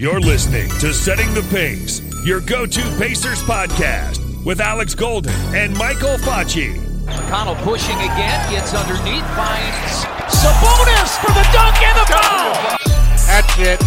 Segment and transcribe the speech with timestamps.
[0.00, 5.76] You're listening to Setting the Pace, your go to Pacers podcast with Alex Golden and
[5.76, 6.78] Michael Facci.
[7.06, 12.78] McConnell pushing again, gets underneath, finds Sabonis for the dunk and the foul.
[13.26, 13.80] That's it.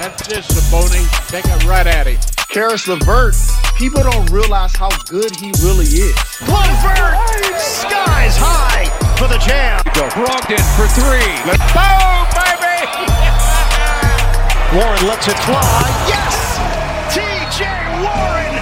[0.00, 1.28] That's just Sabonis.
[1.28, 2.18] Take it right at him.
[2.48, 3.34] Caris LeVert,
[3.76, 6.16] people don't realize how good he really is.
[6.40, 9.78] LeVert, skies high for the jam.
[9.84, 11.36] Brogdon for three.
[11.44, 13.28] Let's go, baby!
[14.74, 15.60] Warren lets it fly.
[16.08, 16.56] Yes!
[17.12, 17.60] TJ
[18.00, 18.54] Warren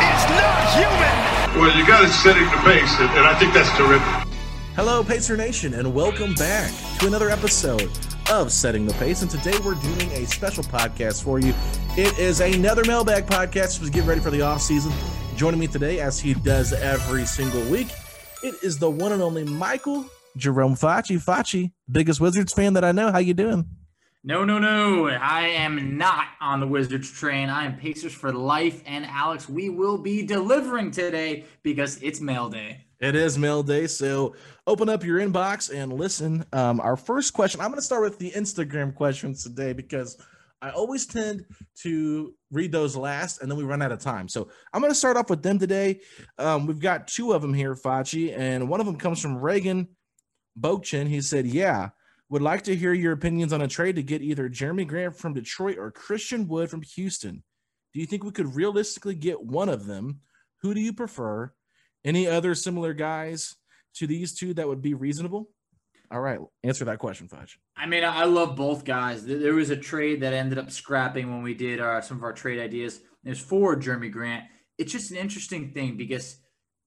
[0.00, 1.60] is not human.
[1.60, 4.08] Well, you got it setting the pace, and, and I think that's terrific.
[4.76, 7.90] Hello, Pacer Nation, and welcome back to another episode
[8.32, 9.20] of Setting the Pace.
[9.20, 11.52] And today we're doing a special podcast for you.
[11.98, 14.90] It is another mailbag podcast to get ready for the off season.
[15.36, 17.88] Joining me today, as he does every single week,
[18.42, 20.06] it is the one and only Michael
[20.38, 21.22] Jerome Facci.
[21.22, 23.12] Facci, biggest Wizards fan that I know.
[23.12, 23.75] How you doing?
[24.28, 25.06] No, no, no.
[25.06, 27.48] I am not on the Wizards train.
[27.48, 28.82] I am Pacers for life.
[28.84, 32.86] And Alex, we will be delivering today because it's mail day.
[32.98, 33.86] It is mail day.
[33.86, 34.34] So
[34.66, 36.44] open up your inbox and listen.
[36.52, 40.20] Um, our first question, I'm going to start with the Instagram questions today because
[40.60, 41.44] I always tend
[41.82, 44.26] to read those last and then we run out of time.
[44.28, 46.00] So I'm going to start off with them today.
[46.36, 49.86] Um, we've got two of them here, Facci, and one of them comes from Reagan
[50.60, 51.06] Bochin.
[51.06, 51.90] He said, Yeah,
[52.28, 55.34] would like to hear your opinions on a trade to get either Jerami Grant from
[55.34, 57.42] Detroit or Christian Wood from Houston.
[57.94, 60.20] Do you think we could realistically get one of them?
[60.62, 61.52] Who do you prefer?
[62.04, 63.54] Any other similar guys
[63.94, 65.50] to these two that would be reasonable?
[66.10, 67.58] All right, answer that question, Fudge.
[67.76, 69.24] I mean, I love both guys.
[69.24, 72.32] There was a trade that ended up scrapping when we did our, some of our
[72.32, 73.00] trade ideas.
[73.24, 74.44] There's for Jerami Grant.
[74.78, 76.36] It's just an interesting thing because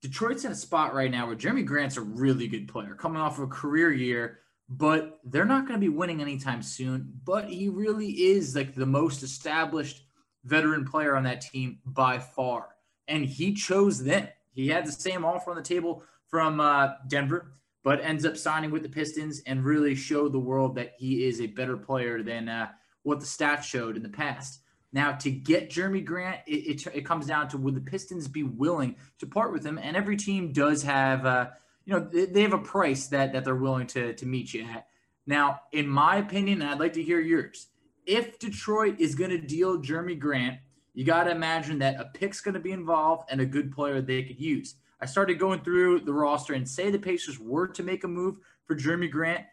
[0.01, 3.37] Detroit's in a spot right now where Jerami Grant's a really good player, coming off
[3.39, 4.39] of a career year
[4.69, 7.11] but they're not going to be winning anytime soon.
[7.25, 10.03] But he really is like the most established
[10.43, 12.67] veteran player on that team by far.
[13.07, 14.27] And he chose them.
[14.53, 17.53] He had the same offer on the table from uh, Denver,
[17.83, 21.41] but ends up signing with the Pistons and really showed the world that he is
[21.41, 22.67] a better player than uh,
[23.01, 24.61] what the stats showed in the past.
[24.91, 28.43] Now, to get Jerami Grant, it, it, it, comes down to would the Pistons be
[28.43, 29.79] willing to part with him?
[29.81, 31.25] And every team does have.
[31.25, 31.47] Uh,
[31.85, 34.87] you know, they have a price that that they're willing to to meet you at.
[35.25, 37.67] Now, in my opinion, and I'd like to hear yours.
[38.05, 40.57] If Detroit is going to deal Jerami Grant,
[40.93, 44.01] you got to imagine that a pick's going to be involved and a good player
[44.01, 44.75] they could use.
[45.01, 48.39] I started going through the roster and say the Pacers were to make a move
[48.65, 49.45] for Jerami Grant.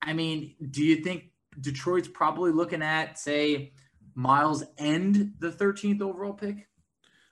[0.00, 3.72] I mean, do you think Detroit's probably looking at, say,
[4.14, 6.68] Miles and the 13th overall pick?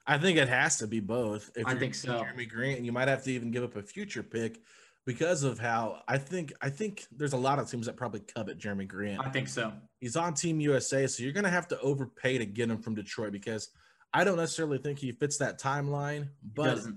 [0.06, 1.50] I think it has to be both.
[1.56, 2.12] If I think so.
[2.12, 4.60] Jerami Grant, you might have to even give up a future pick
[5.06, 8.58] because of how I think I think there's a lot of teams that probably covet
[8.58, 9.20] Jerami Grant.
[9.20, 9.72] I think so.
[10.00, 12.94] He's on Team USA, so you're going to have to overpay to get him from
[12.94, 13.70] Detroit because
[14.12, 16.92] I don't necessarily think he fits that timeline, but he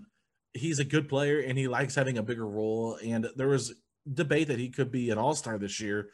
[0.54, 2.98] he's a good player and he likes having a bigger role.
[3.04, 3.74] And there was
[4.12, 6.10] debate that he could be an All Star this year.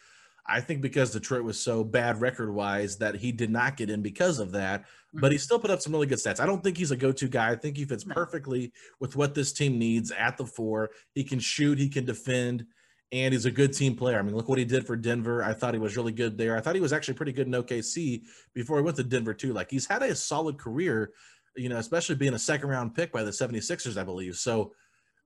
[0.46, 4.02] I think because Detroit was so bad record wise that he did not get in
[4.02, 5.22] because of that, mm-hmm.
[5.22, 6.42] but he still put up some really good stats.
[6.42, 7.52] I don't think he's a go to guy.
[7.52, 10.90] I think he fits perfectly with what this team needs at the four.
[11.14, 12.66] He can shoot, he can defend,
[13.14, 14.20] and he's a good team player.
[14.20, 15.44] I mean, look what he did for Denver.
[15.44, 16.58] I thought he was really good there.
[16.58, 18.24] I thought he was actually pretty good in OKC
[18.54, 19.54] before he went to Denver, too.
[19.54, 21.12] Like he's had a solid career,
[21.56, 24.36] you know, especially being a second round pick by the 76ers, I believe.
[24.36, 24.74] So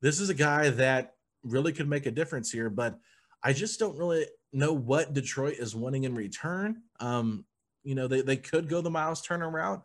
[0.01, 2.99] this is a guy that really could make a difference here, but
[3.41, 6.81] I just don't really know what Detroit is wanting in return.
[6.99, 7.45] Um,
[7.83, 9.81] you know, they, they could go the Miles Turner route.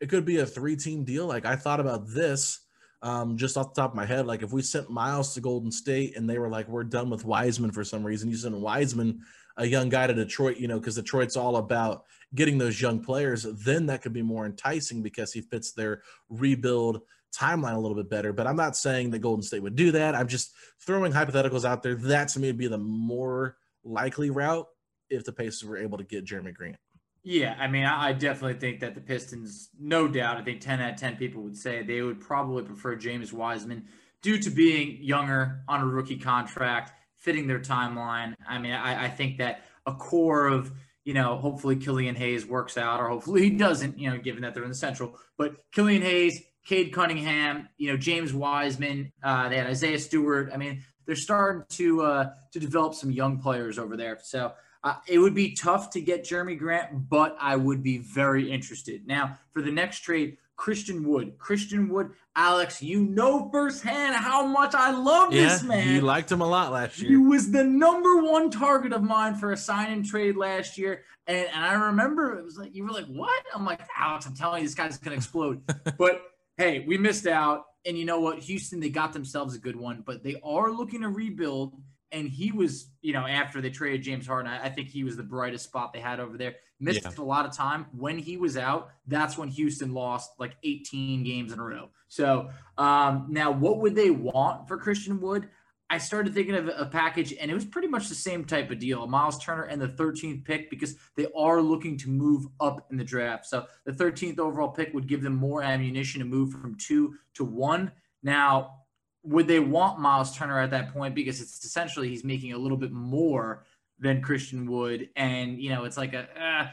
[0.00, 1.26] It could be a three team deal.
[1.26, 2.60] Like I thought about this
[3.02, 4.26] um, just off the top of my head.
[4.26, 7.24] Like if we sent Miles to Golden State and they were like, we're done with
[7.24, 9.20] Wiseman for some reason, you send Wiseman,
[9.56, 13.44] a young guy to Detroit, you know, because Detroit's all about getting those young players,
[13.64, 17.02] then that could be more enticing because he fits their rebuild
[17.32, 18.32] timeline a little bit better.
[18.32, 20.14] But I'm not saying that Golden State would do that.
[20.14, 21.94] I'm just throwing hypotheticals out there.
[21.94, 24.66] That to me would be the more likely route
[25.10, 26.76] if the Pacers were able to get Jerami Grant.
[27.22, 30.92] Yeah, I mean, I definitely think that the Pistons, no doubt, I think 10 out
[30.92, 33.86] of 10 people would say they would probably prefer James Wiseman
[34.20, 38.34] due to being younger on a rookie contract, fitting their timeline.
[38.46, 40.70] I mean, I, I think that a core of,
[41.04, 44.52] you know, hopefully Killian Hayes works out, or hopefully he doesn't, you know, given that
[44.52, 45.18] they're in the Central.
[45.38, 50.50] But Killian Hayes, Cade Cunningham, you know, James Wiseman, uh, they had Isaiah Stewart.
[50.52, 54.18] I mean, they're starting to uh, to develop some young players over there.
[54.22, 54.52] So
[54.82, 59.06] uh, it would be tough to get Jerami Grant, but I would be very interested.
[59.06, 61.38] Now, for the next trade, Christian Wood.
[61.38, 65.94] Christian Wood, Alex, you know firsthand how much I love yeah, this man.
[65.94, 67.10] You liked him a lot last year.
[67.10, 71.04] He was the number one target of mine for a sign and trade last year.
[71.26, 73.42] And, and I remember it was like, you were like, what?
[73.54, 75.62] I'm like, Alex, I'm telling you, this guy's going to explode.
[75.98, 76.22] but
[76.56, 77.64] hey, we missed out.
[77.86, 78.38] And you know what?
[78.40, 81.74] Houston, they got themselves a good one, but they are looking to rebuild
[82.14, 85.16] and he was, you know, after they traded James Harden, I, I think he was
[85.16, 86.54] the brightest spot they had over there.
[86.78, 87.10] Missed yeah.
[87.18, 88.90] a lot of time when he was out.
[89.08, 91.90] That's when Houston lost like 18 games in a row.
[92.08, 95.48] So um, now, what would they want for Christian Wood?
[95.90, 98.78] I started thinking of a package, and it was pretty much the same type of
[98.78, 102.96] deal: Miles Turner and the 13th pick, because they are looking to move up in
[102.96, 103.46] the draft.
[103.46, 107.44] So the 13th overall pick would give them more ammunition to move from two to
[107.44, 107.92] one.
[108.22, 108.84] Now,
[109.22, 112.76] would they want Miles Turner at that point because it's essentially he's making a little
[112.76, 113.64] bit more
[113.98, 116.68] than Christian Wood, and you know it's like a uh,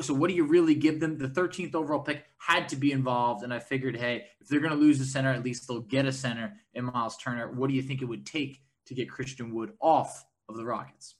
[0.00, 1.18] so what do you really give them?
[1.18, 4.72] The 13th overall pick had to be involved, and I figured, hey, if they're going
[4.72, 7.52] to lose the center, at least they'll get a center in Miles Turner.
[7.52, 11.14] What do you think it would take to get Christian Wood off of the Rockets?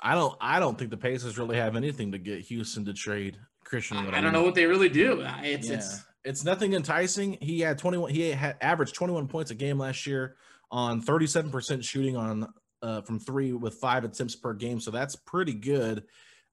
[0.00, 0.36] I don't.
[0.40, 4.14] I don't think the Pacers really have anything to get Houston to trade Christian Wood.
[4.14, 5.24] I, I don't know what they really do.
[5.42, 5.74] It's yeah.
[5.74, 7.38] it's it's nothing enticing.
[7.40, 8.12] He had 21.
[8.12, 10.36] He had averaged 21 points a game last year
[10.70, 12.48] on 37% shooting on
[12.82, 14.80] uh, from three with five attempts per game.
[14.80, 16.04] So that's pretty good.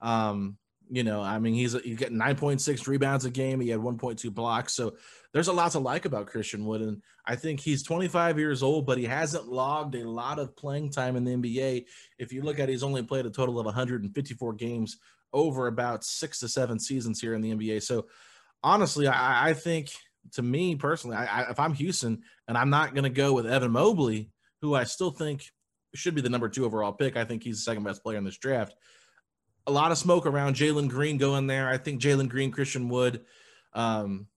[0.01, 0.57] Um,
[0.89, 3.59] you know, I mean, he's he's getting 9.6 rebounds a game.
[3.59, 4.73] He had 1.2 blocks.
[4.73, 4.95] So
[5.33, 6.81] there's a lot to like about Christian Wood.
[6.81, 10.91] And I think he's 25 years old, but he hasn't logged a lot of playing
[10.91, 11.85] time in the NBA.
[12.19, 14.97] If you look at it, he's only played a total of 154 games
[15.31, 17.81] over about six to seven seasons here in the NBA.
[17.81, 18.05] So
[18.61, 19.89] honestly, I, I think
[20.33, 23.47] to me personally, I, I, if I'm Houston and I'm not going to go with
[23.47, 24.29] Evan Mobley,
[24.61, 25.43] who I still think
[25.95, 28.23] should be the number two overall pick, I think he's the second best player in
[28.23, 28.75] this draft.
[29.65, 31.69] A lot of smoke around Jalen Green going there.
[31.69, 33.21] I think Jalen Green, Christian Wood,
[33.73, 34.27] um,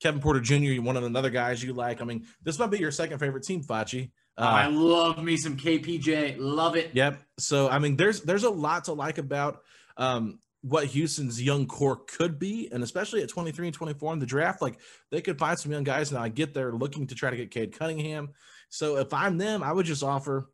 [0.00, 2.00] Kevin Porter Jr., one of the other guys you like.
[2.00, 4.10] I mean, this might be your second favorite team, Facci.
[4.36, 6.36] Uh, I love me some KPJ.
[6.38, 6.90] Love it.
[6.92, 7.20] Yep.
[7.40, 9.62] So I mean, there's there's a lot to like about
[9.96, 14.26] um, what Houston's young core could be, and especially at 23 and 24 in the
[14.26, 14.78] draft, like
[15.10, 16.12] they could find some young guys.
[16.12, 18.30] Now I get there looking to try to get Cade Cunningham.
[18.68, 20.48] So if I'm them, I would just offer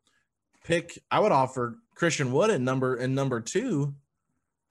[0.65, 0.99] pick.
[1.11, 3.95] I would offer Christian Wood in number in number two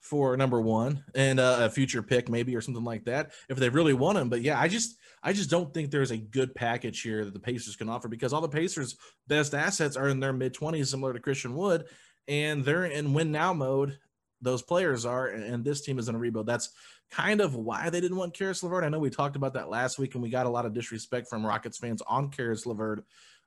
[0.04, 3.70] for number one and uh, a future pick maybe or something like that if they
[3.70, 4.28] really want him.
[4.28, 7.40] But yeah, I just I just don't think there's a good package here that the
[7.40, 8.96] Pacers can offer because all the Pacers'
[9.26, 11.86] best assets are in their mid 20s, similar to Christian Wood,
[12.28, 13.98] and they're in win now mode
[14.44, 16.46] those players are, and this team is in a rebuild.
[16.46, 16.70] That's
[17.10, 18.84] kind of why they didn't want Caris LeVert.
[18.84, 21.28] I know we talked about that last week, and we got a lot of disrespect
[21.28, 23.04] from Rockets fans on Caris LeVert,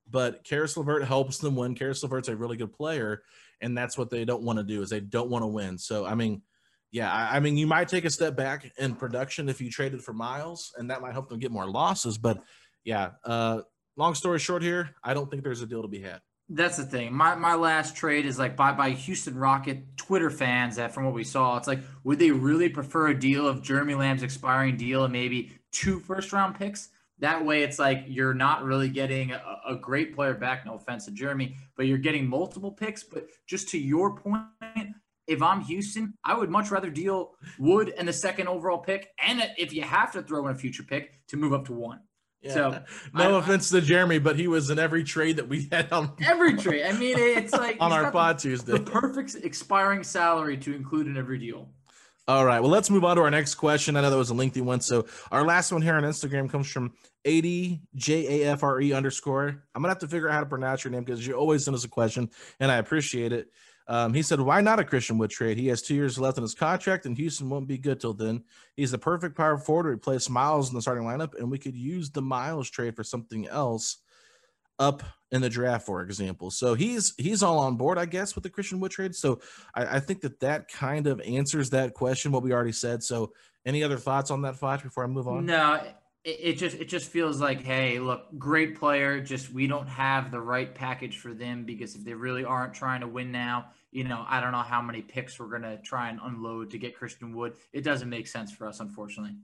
[0.09, 1.75] but Caris LeVert helps them win.
[1.75, 3.21] Caris LeVert's a really good player,
[3.61, 5.77] and that's what they don't want to do is they don't want to win.
[5.77, 6.41] So I mean,
[6.91, 10.03] yeah, I, I mean you might take a step back in production if you traded
[10.03, 12.17] for Miles, and that might help them get more losses.
[12.17, 12.41] But
[12.83, 13.61] yeah, uh,
[13.95, 16.21] long story short here, I don't think there's a deal to be had.
[16.49, 17.13] That's the thing.
[17.13, 21.13] My my last trade is like by by Houston Rocket Twitter fans that from what
[21.13, 25.03] we saw, it's like would they really prefer a deal of Jeremy Lamb's expiring deal
[25.03, 26.89] and maybe two first round picks?
[27.19, 30.65] That way, it's like you're not really getting a, a great player back.
[30.65, 33.03] No offense to Jeremy, but you're getting multiple picks.
[33.03, 34.45] But just to your point,
[35.27, 39.43] if I'm Houston, I would much rather deal Wood and the second overall pick, and
[39.57, 41.99] if you have to throw in a future pick to move up to one.
[42.41, 42.53] Yeah.
[42.53, 42.83] So
[43.13, 46.13] no I, offense to Jeremy, but he was in every trade that we had on
[46.23, 46.85] every trade.
[46.85, 48.73] I mean, it's like on our pod Tuesday.
[48.73, 51.69] The perfect expiring salary to include in every deal.
[52.29, 52.59] All right.
[52.59, 53.95] Well, let's move on to our next question.
[53.95, 54.81] I know that was a lengthy one.
[54.81, 56.91] So our last one here on Instagram comes from
[57.25, 59.63] 80JAFRE underscore.
[59.73, 61.75] I'm gonna have to figure out how to pronounce your name because you always send
[61.75, 62.29] us a question,
[62.59, 63.47] and I appreciate it.
[63.87, 65.57] Um, he said, "Why not a Christian Wood trade?
[65.57, 68.43] He has two years left in his contract, and Houston won't be good till then.
[68.75, 71.77] He's the perfect power forward to replace Miles in the starting lineup, and we could
[71.77, 73.99] use the Miles trade for something else
[74.79, 76.51] up in the draft, for example.
[76.51, 79.15] So he's he's all on board, I guess, with the Christian Wood trade.
[79.15, 79.41] So
[79.73, 82.31] I, I think that that kind of answers that question.
[82.31, 83.03] What we already said.
[83.03, 83.33] So
[83.65, 85.45] any other thoughts on that, Foch, before I move on?
[85.45, 85.81] No,
[86.23, 89.19] it, it just it just feels like, hey, look, great player.
[89.19, 93.01] Just we don't have the right package for them because if they really aren't trying
[93.01, 96.19] to win now, you know, I don't know how many picks we're gonna try and
[96.23, 97.53] unload to get Christian Wood.
[97.73, 99.35] It doesn't make sense for us, unfortunately.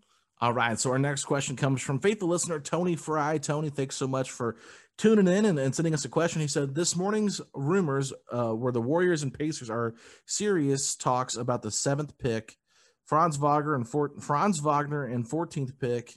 [0.43, 0.77] All right.
[0.77, 3.38] So our next question comes from faithful listener Tony Fry.
[3.38, 4.57] Tony, thanks so much for
[4.97, 6.41] tuning in and, and sending us a question.
[6.41, 9.95] He said this morning's rumors uh, where the Warriors and Pacers are
[10.25, 12.57] serious talks about the seventh pick,
[13.05, 13.88] Franz Wagner and
[14.21, 16.13] Franz Wagner and 14th pick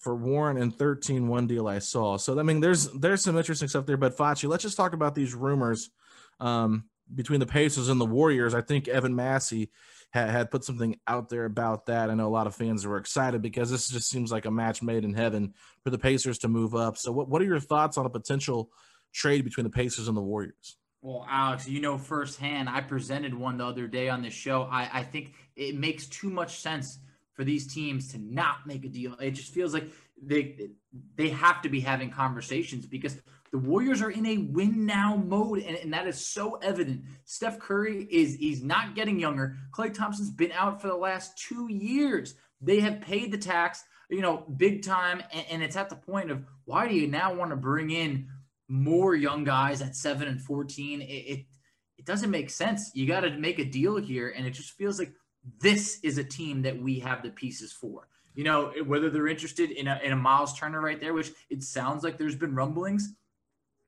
[0.00, 2.16] for Warren and 13 one deal I saw.
[2.16, 3.96] So I mean there's there's some interesting stuff there.
[3.96, 5.90] But Facci, let's just talk about these rumors
[6.40, 8.54] um, between the Pacers and the Warriors.
[8.54, 9.70] I think Evan Massey
[10.16, 12.10] had, had put something out there about that.
[12.10, 14.82] I know a lot of fans were excited because this just seems like a match
[14.82, 15.54] made in heaven
[15.84, 16.96] for the Pacers to move up.
[16.96, 18.70] So what, what are your thoughts on a potential
[19.12, 20.78] trade between the Pacers and the Warriors?
[21.02, 24.62] Well, Alex, you know firsthand, I presented one the other day on this show.
[24.62, 26.98] I, I think it makes too much sense
[27.34, 29.14] for these teams to not make a deal.
[29.20, 29.84] It just feels like
[30.20, 30.70] they
[31.14, 33.16] they have to be having conversations because
[33.52, 37.02] the Warriors are in a win now mode, and, and that is so evident.
[37.24, 39.56] Steph Curry is he's not getting younger.
[39.70, 42.34] Klay Thompson's been out for the last two years.
[42.60, 46.30] They have paid the tax, you know, big time, and, and it's at the point
[46.30, 48.28] of why do you now want to bring in
[48.68, 51.00] more young guys at seven and fourteen?
[51.00, 51.46] It, it,
[51.98, 52.90] it doesn't make sense.
[52.94, 55.12] You got to make a deal here, and it just feels like
[55.60, 58.08] this is a team that we have the pieces for.
[58.34, 61.62] You know, whether they're interested in a, in a Miles Turner right there, which it
[61.62, 63.14] sounds like there's been rumblings.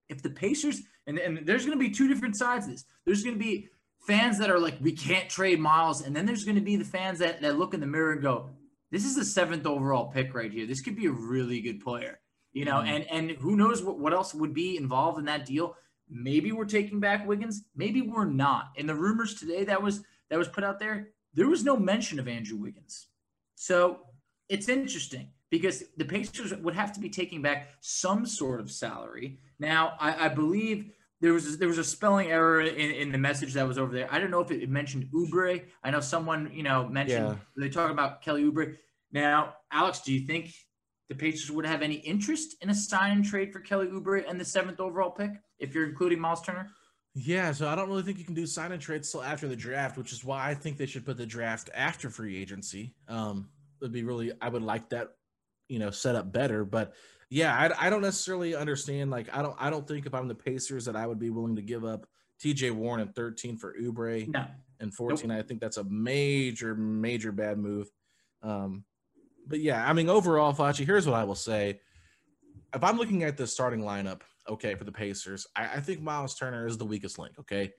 [0.08, 3.22] If the Pacers, and, and there's going to be two different sides of this, there's
[3.22, 3.68] going to be
[4.06, 6.02] fans that are like, we can't trade Miles.
[6.02, 8.22] And then there's going to be the fans that, that look in the mirror and
[8.22, 8.50] go,
[8.90, 10.66] this is the seventh overall pick right here.
[10.66, 12.20] This could be a really good player,
[12.52, 12.88] you know, mm-hmm.
[12.88, 15.76] and, and who knows what, what else would be involved in that deal.
[16.08, 17.64] Maybe we're taking back Wiggins.
[17.76, 18.72] Maybe we're not.
[18.78, 22.18] And the rumors today that was, that was put out there, there was no mention
[22.18, 23.08] of Andrew Wiggins.
[23.56, 24.00] So
[24.48, 29.38] it's interesting because the Pacers would have to be taking back some sort of salary.
[29.58, 33.18] Now, I, I believe there was a, there was a spelling error in, in the
[33.18, 34.08] message that was over there.
[34.10, 35.64] I don't know if it mentioned Oubre.
[35.82, 37.34] I know someone you know mentioned yeah.
[37.56, 38.76] they talk about Kelly Oubre.
[39.10, 40.52] Now, Alex, do you think
[41.08, 44.38] the Pacers would have any interest in a sign and trade for Kelly Oubre and
[44.38, 46.68] the seventh overall pick if you're including Miles Turner?
[47.14, 49.56] Yeah, so I don't really think you can do sign and trades till after the
[49.56, 52.94] draft, which is why I think they should put the draft after free agency.
[53.08, 53.48] Um,
[53.80, 55.14] it would be really, I would like that,
[55.68, 56.64] you know, set up better.
[56.64, 56.94] But
[57.30, 59.10] yeah, I, I don't necessarily understand.
[59.10, 61.56] Like, I don't, I don't think if I'm the Pacers that I would be willing
[61.56, 62.06] to give up
[62.40, 62.70] T.J.
[62.70, 64.44] Warren and 13 for Oubre no.
[64.80, 65.28] and 14.
[65.28, 65.38] Nope.
[65.38, 67.90] I think that's a major, major bad move.
[68.42, 68.84] Um,
[69.46, 71.80] but yeah, I mean, overall, Facci, here's what I will say.
[72.74, 75.46] If I'm looking at the starting lineup, okay, for the Pacers.
[75.54, 77.72] I, I, think Miles Turner is the weakest link, okay?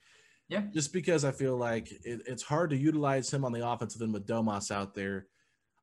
[0.47, 0.63] Yeah.
[0.73, 4.13] Just because I feel like it, it's hard to utilize him on the offensive end
[4.13, 5.27] with Domas out there.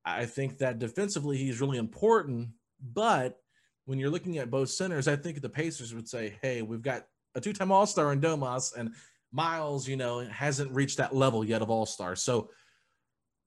[0.07, 3.41] I think that defensively he's really important, but
[3.87, 7.07] when you're looking at both centers, I think the Pacers would say, hey, we've got
[7.35, 8.95] a two time All Star in Domas, and
[9.33, 12.15] Miles, you know, hasn't reached that level yet of All Star.
[12.15, 12.51] So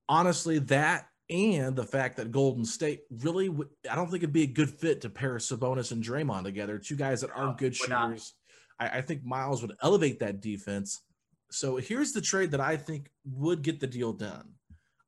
[0.09, 4.43] honestly, that and the fact that Golden State really, would, I don't think it'd be
[4.43, 6.79] a good fit to pair Sabonis and Draymond together.
[6.79, 8.33] Two guys that aren't oh, good shooters.
[8.79, 11.03] I, I, think Miles would elevate that defense.
[11.51, 14.53] So here's the trade that I think would get the deal done.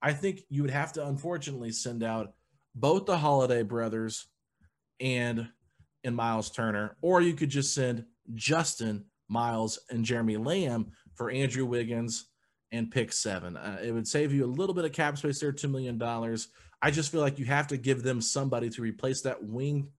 [0.02, 2.34] I think you would have to unfortunately send out
[2.76, 4.28] both the Holiday brothers
[5.00, 5.48] and
[6.04, 11.66] and Miles Turner, or you could just send Justin Miles and Jeremy Lamb for Andrew
[11.66, 12.28] Wiggins
[12.72, 13.56] and pick seven.
[13.56, 16.02] Uh, it would save you a little bit of cap space there, $2 million.
[16.82, 19.90] I just feel like you have to give them somebody to replace that wing,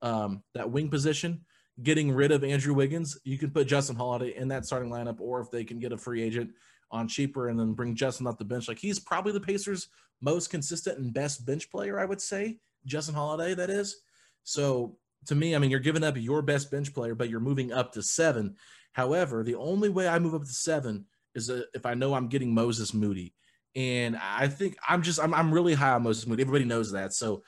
[0.00, 1.44] um, that wing position.
[1.82, 5.40] Getting rid of Andrew Wiggins, you can put Justin Holiday in that starting lineup, or
[5.40, 6.50] if they can get a free agent
[6.92, 9.88] on cheaper and then bring Justin off the bench, like he's probably the Pacers'
[10.20, 12.58] most consistent and best bench player, I would say.
[12.86, 14.02] Justin Holiday, that is.
[14.44, 14.96] So
[15.26, 17.92] to me, I mean, you're giving up your best bench player, but you're moving up
[17.92, 18.56] to seven.
[18.92, 22.28] However, the only way I move up to seven is uh, if I know I'm
[22.28, 23.34] getting Moses Moody.
[23.74, 26.42] And I think I'm just I'm, I'm really high on Moses Moody.
[26.42, 27.14] Everybody knows that.
[27.14, 27.42] So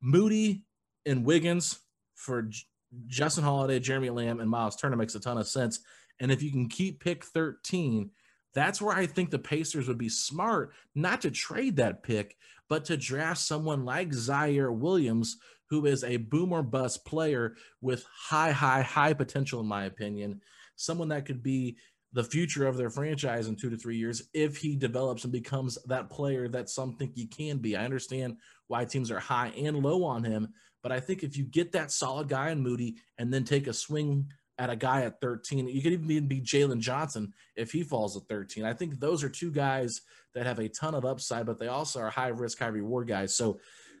[0.00, 0.62] Moody
[1.04, 1.80] and Wiggins
[2.14, 2.62] for J-
[3.06, 5.80] Justin Holiday, Jeremy Lamb, and Miles Turner makes a ton of sense.
[6.20, 8.10] And if you can keep pick 13,
[8.54, 12.36] that's where I think the Pacers would be smart not to trade that pick,
[12.68, 15.36] but to draft someone like Ziaire Williams,
[15.68, 20.40] who is a boomer bust player with high, high, high potential, in my opinion.
[20.76, 21.76] Someone that could be
[22.12, 25.76] the future of their franchise in two to three years if he develops and becomes
[25.86, 27.76] that player that some think he can be.
[27.76, 28.36] I understand
[28.68, 31.90] why teams are high and low on him, but I think if you get that
[31.90, 35.82] solid guy in Moody and then take a swing at a guy at 13, you
[35.82, 38.64] could even be Jalen Johnson if he falls at 13.
[38.64, 40.02] I think those are two guys
[40.34, 43.34] that have a ton of upside, but they also are high risk, high reward guys.
[43.34, 43.58] So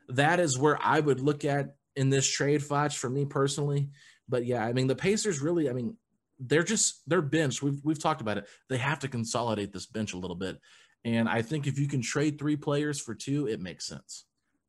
[0.08, 3.90] that is where I would look at in this trade, Foch, for me personally.
[4.28, 5.96] But yeah, I mean, the Pacers really, I mean,
[6.38, 7.62] they're just they're bench.
[7.62, 8.48] We've we've talked about it.
[8.68, 10.58] They have to consolidate this bench a little bit.
[11.04, 14.24] And I think if you can trade three players for two, it makes sense.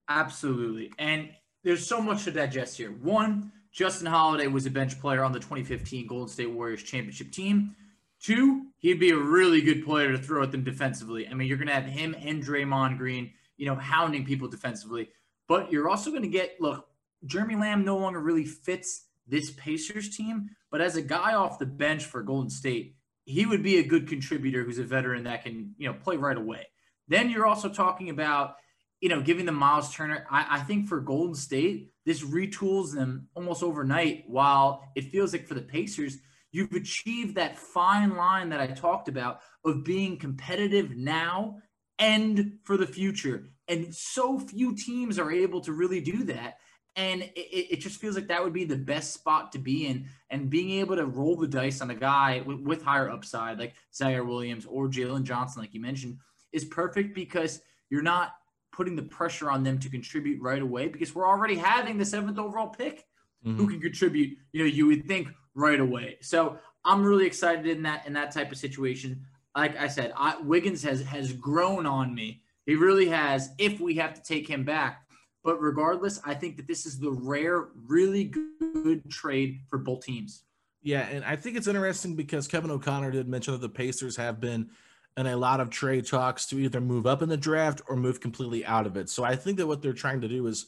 [0.09, 0.91] Absolutely.
[0.99, 1.29] And
[1.63, 2.91] there's so much to digest here.
[2.91, 7.75] One, Justin Holiday was a bench player on the 2015 Golden State Warriors championship team.
[8.21, 11.27] Two, he'd be a really good player to throw at them defensively.
[11.27, 15.09] I mean, you're going to have him and Draymond Green, you know, hounding people defensively.
[15.49, 16.87] But you're also going to get, look,
[17.25, 21.65] Jeremy Lamb no longer really fits this Pacers team, but as a guy off the
[21.65, 25.75] bench for Golden State, he would be a good contributor who's a veteran that can,
[25.77, 26.65] you know, play right away.
[27.09, 28.55] Then you're also talking about,
[29.01, 30.25] you know, giving them Miles Turner.
[30.29, 34.23] I, I think for Golden State, this retools them almost overnight.
[34.27, 36.17] While it feels like for the Pacers,
[36.51, 41.57] you've achieved that fine line that I talked about of being competitive now
[41.99, 43.49] and for the future.
[43.67, 46.59] And so few teams are able to really do that.
[46.95, 50.07] And it, it just feels like that would be the best spot to be in.
[50.29, 53.73] And being able to roll the dice on a guy with, with higher upside, like
[53.93, 56.19] Ziaire Williams or Jalen Johnson, like you mentioned,
[56.53, 58.31] is perfect because you're not
[58.75, 62.37] putting the pressure on them to contribute right away because we're already having the seventh
[62.37, 63.05] overall pick
[63.45, 63.55] mm-hmm.
[63.55, 66.17] who can contribute, you know, you would think right away.
[66.21, 69.25] So I'm really excited in that in that type of situation.
[69.55, 72.41] Like I said, I, Wiggins has has grown on me.
[72.65, 73.49] He really has.
[73.57, 75.05] If we have to take him back,
[75.43, 78.25] but regardless, I think that this is the rare, really
[78.59, 80.43] good trade for both teams.
[80.81, 84.39] Yeah, and I think it's interesting because Kevin O'Connor did mention that the Pacers have
[84.39, 84.69] been
[85.17, 88.19] in a lot of trade talks to either move up in the draft or move
[88.19, 89.09] completely out of it.
[89.09, 90.67] So I think that what they're trying to do is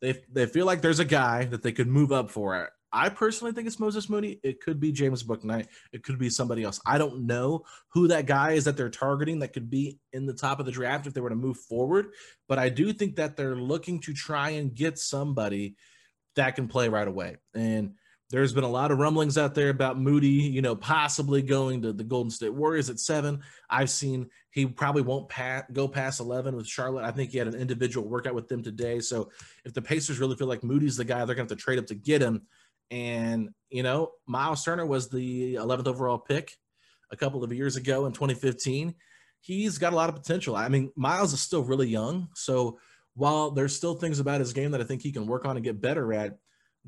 [0.00, 2.62] they they feel like there's a guy that they could move up for.
[2.62, 2.70] it.
[2.92, 4.40] I personally think it's Moses Moody.
[4.42, 5.66] It could be James Bouknight.
[5.92, 6.80] It could be somebody else.
[6.86, 10.32] I don't know who that guy is that they're targeting that could be in the
[10.32, 12.06] top of the draft if they were to move forward.
[12.48, 15.76] But I do think that they're looking to try and get somebody
[16.36, 17.36] that can play right away.
[17.54, 17.94] And
[18.30, 21.92] there's been a lot of rumblings out there about Moody, you know, possibly going to
[21.94, 23.40] the Golden State Warriors at seven.
[23.70, 27.04] I've seen he probably won't pass, go past 11 with Charlotte.
[27.04, 29.00] I think he had an individual workout with them today.
[29.00, 29.30] So
[29.64, 31.78] if the Pacers really feel like Moody's the guy, they're going to have to trade
[31.78, 32.42] up to get him.
[32.90, 36.52] And, you know, Miles Turner was the 11th overall pick
[37.10, 38.94] a couple of years ago in 2015.
[39.40, 40.54] He's got a lot of potential.
[40.54, 42.28] I mean, Miles is still really young.
[42.34, 42.78] So
[43.14, 45.64] while there's still things about his game that I think he can work on and
[45.64, 46.38] get better at,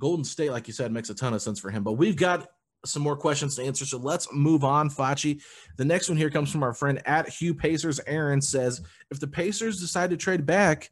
[0.00, 1.84] Golden State, like you said, makes a ton of sense for him.
[1.84, 2.48] But we've got
[2.84, 3.84] some more questions to answer.
[3.84, 5.42] So let's move on, Facci.
[5.76, 8.00] The next one here comes from our friend at Hugh Pacers.
[8.06, 10.90] Aaron says, if the Pacers decide to trade back,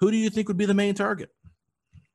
[0.00, 1.30] who do you think would be the main target?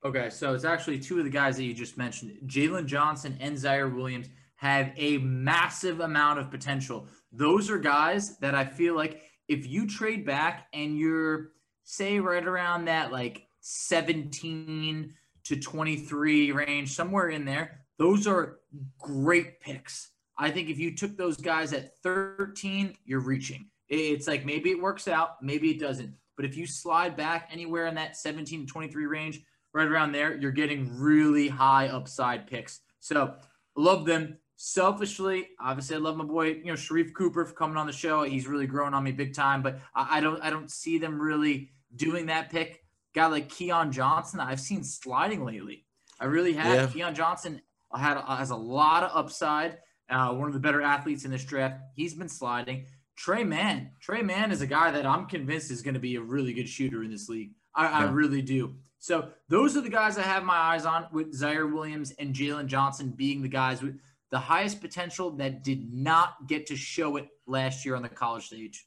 [0.04, 2.36] Okay, so it's actually two of the guys that you just mentioned.
[2.46, 7.06] Jalen Johnson and Ziaire Williams have a massive amount of potential.
[7.30, 11.52] Those are guys that I feel like if you trade back and you're,
[11.84, 18.60] say, right around that like 17 to 23 range, somewhere in there, those are
[18.98, 20.10] great picks.
[20.38, 23.68] I think if you took those guys at 13, you're reaching.
[23.88, 26.14] It's like maybe it works out, maybe it doesn't.
[26.36, 29.42] But if you slide back anywhere in that 17 to 23 range,
[29.74, 32.80] right around there, you're getting really high upside picks.
[33.00, 33.34] So
[33.76, 34.38] love them.
[34.56, 38.22] Selfishly, obviously, I love my boy, you know, Sharife Cooper for coming on the show.
[38.22, 41.70] He's really growing on me big time, but I, don't, I don't see them really
[41.96, 42.81] doing that pick.
[43.14, 45.84] Guy like Keon Johnson, I've seen sliding lately.
[46.20, 46.74] I really have.
[46.74, 46.86] Yeah.
[46.86, 47.60] Keon Johnson
[47.94, 49.78] had has a lot of upside.
[50.08, 51.80] Uh, one of the better athletes in this draft.
[51.94, 52.86] He's been sliding.
[53.16, 53.90] Tre Mann.
[54.00, 56.68] Tre Mann is a guy that I'm convinced is going to be a really good
[56.68, 57.52] shooter in this league.
[57.74, 57.98] I, yeah.
[57.98, 58.74] I really do.
[58.98, 62.66] So those are the guys I have my eyes on with Ziaire Williams and Jalen
[62.66, 63.98] Johnson being the guys with
[64.30, 68.46] the highest potential that did not get to show it last year on the college
[68.46, 68.86] stage.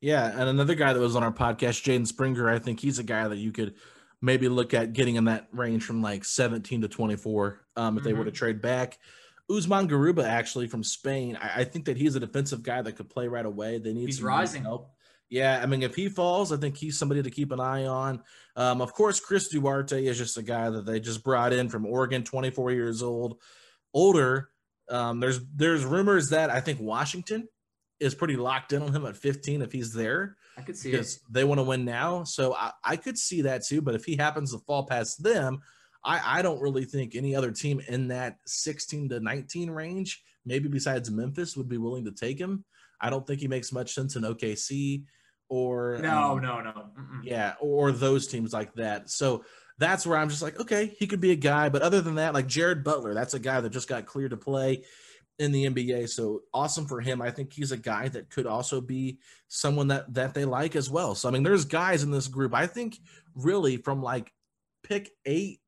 [0.00, 3.02] Yeah, and another guy that was on our podcast, Jaden Springer, I think he's a
[3.02, 3.74] guy that you could
[4.22, 8.08] maybe look at getting in that range from like 17 to 24 um, if mm-hmm.
[8.08, 8.36] they were to mm-hmm.
[8.36, 8.98] trade back.
[9.50, 13.10] Usman Garuba, actually from Spain, I, I, think that he's a defensive guy that could
[13.10, 13.78] play right away.
[13.78, 14.62] They need he's rising.
[14.62, 14.92] Help.
[15.28, 18.22] Yeah, I mean, if he falls, I think he's somebody to keep an eye on.
[18.56, 21.86] Um, of course, Chris Duarte is just a guy that they just brought in from
[21.86, 23.40] Oregon, 24 years old,
[23.94, 24.50] older.
[24.88, 27.48] Um, there's there's rumors that I think Washington
[28.00, 30.36] is pretty locked in on him at 15 if he's there.
[30.56, 31.22] I could see because it.
[31.30, 32.24] they want to win now.
[32.24, 33.80] So I, I could see that too.
[33.82, 35.60] But if he happens to fall past them,
[36.04, 40.68] I, I don't really think any other team in that 16 to 19 range maybe
[40.68, 42.64] besides Memphis would be willing to take him.
[43.00, 45.04] I don't think he makes much sense in OKC
[45.48, 46.70] or no, um, no, no.
[46.70, 47.20] Mm-mm.
[47.24, 49.10] Yeah, or those teams like that.
[49.10, 49.44] So
[49.78, 51.68] that's where I'm just like, okay, he could be a guy.
[51.70, 54.36] But other than that, like Jared Butler, that's a guy that just got cleared to
[54.36, 54.84] play
[55.40, 56.08] in the NBA.
[56.10, 57.22] So awesome for him.
[57.22, 60.90] I think he's a guy that could also be someone that that they like as
[60.90, 61.14] well.
[61.14, 62.54] So I mean, there's guys in this group.
[62.54, 62.98] I think
[63.34, 64.32] really from like
[64.84, 65.60] pick eight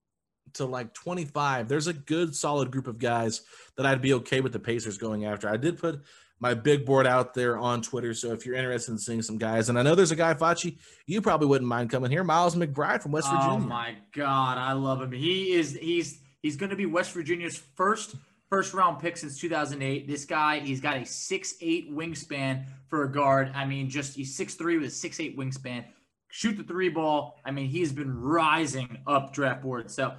[0.54, 3.40] to like 25, there's a good solid group of guys
[3.76, 5.48] that I'd be okay with the Pacers going after.
[5.48, 6.02] I did put
[6.38, 8.12] my big board out there on Twitter.
[8.12, 10.76] So if you're interested in seeing some guys, and I know there's a guy, Facci,
[11.06, 13.54] you probably wouldn't mind coming here, Miles McBride from West oh Virginia.
[13.54, 15.12] Oh my God, I love him.
[15.12, 18.16] He is he's he's going to be West Virginia's first
[18.52, 20.06] first round pick since 2008.
[20.06, 23.50] This guy, he's got a six eight wingspan for a guard.
[23.54, 25.86] I mean, just he's six three with a six eight wingspan.
[26.28, 27.40] Shoot the three ball.
[27.46, 29.90] I mean, he's been rising up draft board.
[29.90, 30.12] So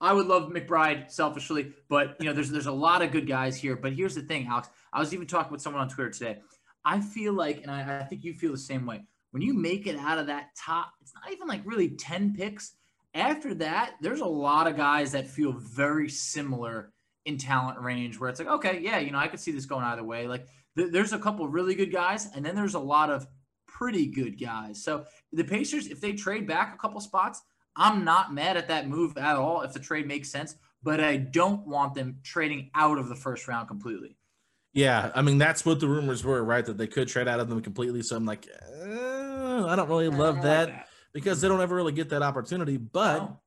[0.00, 3.56] I would love McBride selfishly, but you know, there's there's a lot of good guys
[3.56, 3.74] here.
[3.74, 4.68] But here's the thing, Alex.
[4.92, 6.38] I was even talking with someone on Twitter today.
[6.84, 9.02] I feel like, and I, I think you feel the same way.
[9.32, 12.76] When you make it out of that top, it's not even like really 10 picks.
[13.14, 16.92] After that, there's a lot of guys that feel very similar
[17.24, 19.84] in talent range where it's like, okay, yeah, you know, I could see this going
[19.84, 20.26] either way.
[20.26, 23.26] Like th- there's a couple really good guys, and then there's a lot of
[23.66, 24.82] pretty good guys.
[24.82, 27.42] So the Pacers, if they trade back a couple spots,
[27.76, 31.16] I'm not mad at that move at all if the trade makes sense, but I
[31.16, 34.16] don't want them trading out of the first round completely.
[34.72, 36.64] Yeah, I mean that's what the rumors were, right?
[36.64, 38.02] That they could trade out of them completely.
[38.02, 38.48] So I'm like,
[38.82, 42.22] uh, I don't really love that, like that, because they don't ever really get that
[42.22, 42.76] opportunity.
[42.76, 43.40] But no.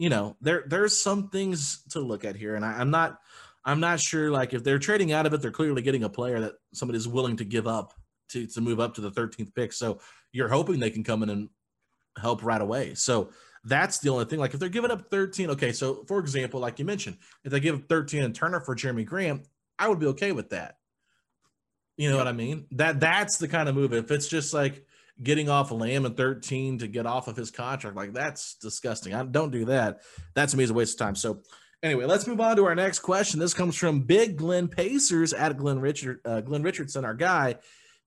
[0.00, 3.18] You know, there there's some things to look at here, and I, I'm not
[3.66, 4.30] I'm not sure.
[4.30, 7.36] Like if they're trading out of it, they're clearly getting a player that somebody's willing
[7.36, 7.92] to give up
[8.30, 9.74] to to move up to the 13th pick.
[9.74, 10.00] So
[10.32, 11.50] you're hoping they can come in and
[12.18, 12.94] help right away.
[12.94, 13.30] So
[13.62, 14.38] that's the only thing.
[14.38, 15.72] Like if they're giving up 13, okay.
[15.72, 19.46] So for example, like you mentioned, if they give 13 and Turner for Jerami Grant,
[19.78, 20.76] I would be okay with that.
[21.98, 22.68] You know what I mean?
[22.70, 23.92] That that's the kind of move.
[23.92, 24.86] If it's just like
[25.22, 29.14] getting off Lamb and 13 to get off of his contract, like that's disgusting.
[29.14, 30.00] I don't do that.
[30.34, 31.14] That to me is a waste of time.
[31.14, 31.42] So
[31.82, 33.40] anyway, let's move on to our next question.
[33.40, 37.56] This comes from Big Glenn Pacers at Glenn Richard uh, Glenn Richardson, our guy.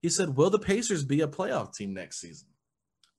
[0.01, 2.47] He said, "Will the Pacers be a playoff team next season?"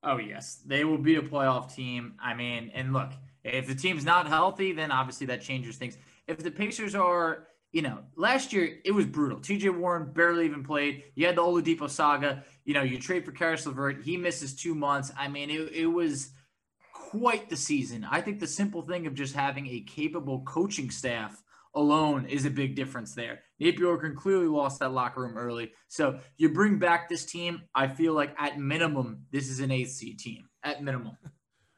[0.03, 2.15] Oh yes, they will be a playoff team.
[2.23, 5.97] I mean, and look, if the team's not healthy, then obviously that changes things.
[6.27, 9.41] If the Pacers are you know, last year it was brutal.
[9.41, 11.03] TJ Warren barely even played.
[11.17, 12.45] You had the Oladipo saga.
[12.65, 14.05] You know, you trade for Caris LeVert.
[14.05, 15.11] He misses two months.
[15.19, 16.31] I mean, it, it was
[16.93, 18.07] quite the season.
[18.09, 21.43] I think the simple thing of just having a capable coaching staff
[21.75, 23.41] alone is a big difference there.
[23.59, 25.73] Nate Bjorkgren clearly lost that locker room early.
[25.89, 27.63] So you bring back this team.
[27.75, 30.49] I feel like at minimum, this is an eighth seed team.
[30.63, 31.19] At minimum.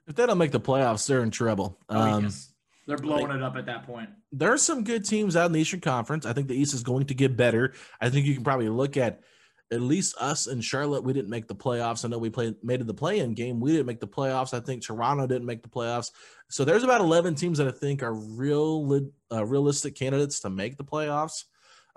[0.06, 1.78] If they don't make the playoffs, they're in trouble.
[1.88, 2.52] Oh, um, yes.
[2.86, 4.08] They're blowing like, it up at that point.
[4.32, 6.24] There are some good teams out in the Eastern Conference.
[6.24, 7.74] I think the East is going to get better.
[8.00, 9.22] I think you can probably look at
[9.72, 11.02] at least us and Charlotte.
[11.02, 12.04] We didn't make the playoffs.
[12.04, 13.58] I know we played made it the play-in game.
[13.58, 14.54] We didn't make the playoffs.
[14.54, 16.12] I think Toronto didn't make the playoffs.
[16.48, 20.76] So there's about 11 teams that I think are real uh, realistic candidates to make
[20.76, 21.44] the playoffs.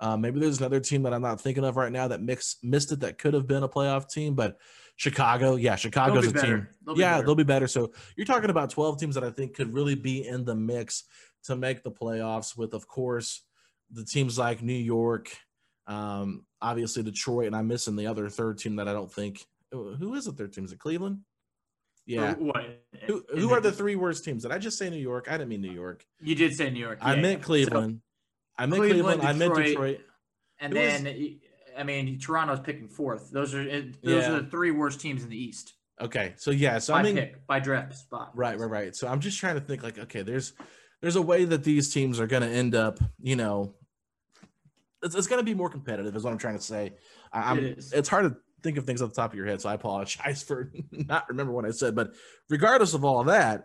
[0.00, 2.90] Uh, maybe there's another team that I'm not thinking of right now that mix, missed
[2.90, 4.56] it that could have been a playoff team, but
[5.00, 6.68] Chicago, yeah, Chicago's a team.
[6.84, 7.24] They'll yeah, better.
[7.24, 7.66] they'll be better.
[7.66, 11.04] So you're talking about 12 teams that I think could really be in the mix
[11.44, 12.54] to make the playoffs.
[12.54, 13.42] With of course
[13.90, 15.34] the teams like New York,
[15.86, 19.42] um, obviously Detroit, and I'm missing the other third team that I don't think.
[19.72, 20.66] Who is the third team?
[20.66, 21.20] Is it Cleveland?
[22.04, 22.34] Yeah.
[23.06, 24.42] Who, who are the three worst teams?
[24.42, 25.28] Did I just say New York?
[25.30, 26.04] I didn't mean New York.
[26.20, 26.98] You did say New York.
[27.00, 27.22] I yeah.
[27.22, 28.00] meant Cleveland.
[28.02, 29.20] So, I meant Cleveland.
[29.22, 30.00] Cleveland I meant Detroit.
[30.58, 31.36] And who then is,
[31.80, 33.30] I mean, Toronto's picking fourth.
[33.30, 34.30] Those are those yeah.
[34.30, 35.74] are the three worst teams in the East.
[36.00, 38.30] Okay, so yeah, so by I mean, pick, by draft spot.
[38.34, 38.96] Right, right, right.
[38.96, 40.54] So I'm just trying to think like, okay, there's
[41.02, 43.74] there's a way that these teams are going to end up, you know,
[45.02, 46.94] it's, it's going to be more competitive, is what I'm trying to say.
[47.32, 49.68] I'm, it it's hard to think of things off the top of your head, so
[49.68, 51.94] I apologize for not remember what I said.
[51.94, 52.12] But
[52.48, 53.64] regardless of all of that,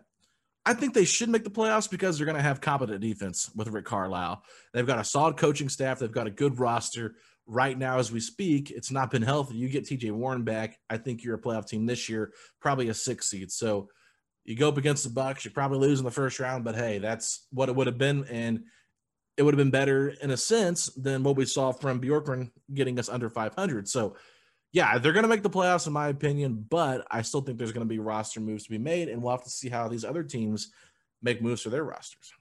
[0.65, 3.67] I think they should make the playoffs because they're going to have competent defense with
[3.67, 4.43] Rick Carlisle.
[4.73, 5.99] They've got a solid coaching staff.
[5.99, 7.15] They've got a good roster
[7.47, 9.55] right now as we speak, it's not been healthy.
[9.55, 12.93] You get TJ Warren back, I think you're a playoff team this year, probably a
[12.93, 13.51] six seed.
[13.51, 13.89] So
[14.43, 16.99] you go up against the Bucks, you probably lose in the first round, but hey,
[16.99, 18.63] that's what it would have been, and
[19.37, 22.97] it would have been better in a sense than what we saw from Bjorkgren getting
[22.99, 23.87] us under 500.
[23.87, 24.15] So
[24.71, 27.71] yeah, they're going to make the playoffs in my opinion, but I still think there's
[27.71, 30.03] going to be roster moves to be made, and we'll have to see how these
[30.03, 30.71] other teams
[31.21, 32.31] make moves for their rosters.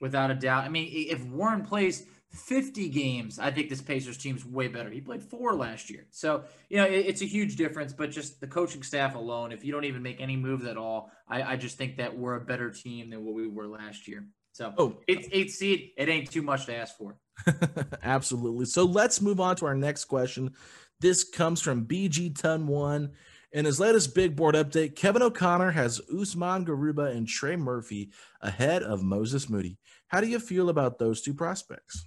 [0.00, 0.64] Without a doubt.
[0.64, 4.90] I mean, if Warren plays 50 games, I think this Pacers team's way better.
[4.90, 6.06] He played four last year.
[6.10, 9.64] So, you know, it, it's a huge difference, but just the coaching staff alone, if
[9.64, 12.40] you don't even make any moves at all, I, I just think that we're a
[12.40, 14.26] better team than what we were last year.
[14.52, 14.98] So oh.
[15.06, 15.92] it's eight seed.
[15.96, 17.16] It ain't too much to ask for.
[18.02, 18.66] Absolutely.
[18.66, 20.52] So let's move on to our next question.
[21.00, 23.12] This comes from BG Ton One.
[23.52, 28.10] In his latest big board update, Kevin O'Connor has Usman Garuba and Trey Murphy
[28.42, 29.78] ahead of Moses Moody.
[30.08, 32.04] How do you feel about those two prospects?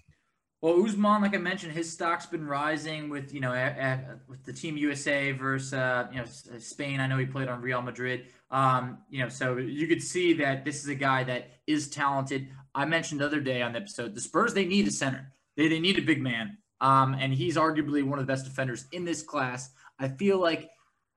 [0.62, 4.44] Well, Usman, like I mentioned, his stock's been rising with you know at, at, with
[4.46, 6.26] the Team USA versus uh, you know
[6.60, 7.00] Spain.
[7.00, 8.28] I know he played on Real Madrid.
[8.52, 12.50] Um, you know, so you could see that this is a guy that is talented.
[12.76, 15.34] I mentioned the other day on the episode, the Spurs they need a center.
[15.58, 16.58] They they need a big man.
[16.80, 19.70] Um, and he's arguably one of the best defenders in this class.
[20.00, 20.70] I feel like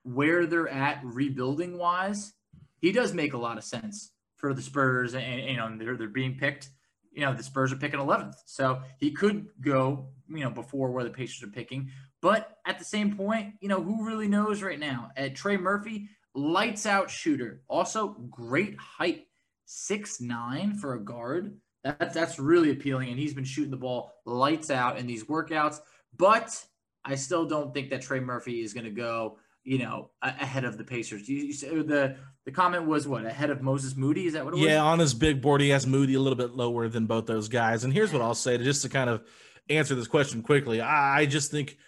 [0.04, 2.32] where they're at rebuilding wise,
[2.80, 5.98] he does make a lot of sense for the Spurs, and, and you know they're
[5.98, 6.70] they're being picked
[7.14, 8.34] you know, the Spurs are picking 11th.
[8.46, 11.90] So he could go, you know, before where the Pacers are picking.
[12.20, 15.10] But at the same point, you know, who really knows right now?
[15.16, 17.62] At Trey Murphy, lights out shooter.
[17.68, 19.26] Also, great height,
[19.64, 21.56] six nine for a guard.
[21.82, 23.10] That's that's really appealing.
[23.10, 25.78] And he's been shooting the ball lights out in these workouts.
[26.16, 26.64] But
[27.04, 30.78] I still don't think that Trey Murphy is going to go you know, ahead of
[30.78, 31.28] the Pacers.
[31.28, 34.26] You, you, the the comment was what ahead of Moses Moody?
[34.26, 34.66] Is that what it was?
[34.66, 37.48] Yeah, on his big board, he has Moody a little bit lower than both those
[37.48, 37.84] guys.
[37.84, 39.22] And here's what I'll say to just to kind of
[39.70, 40.80] answer this question quickly.
[40.80, 41.78] I, I just think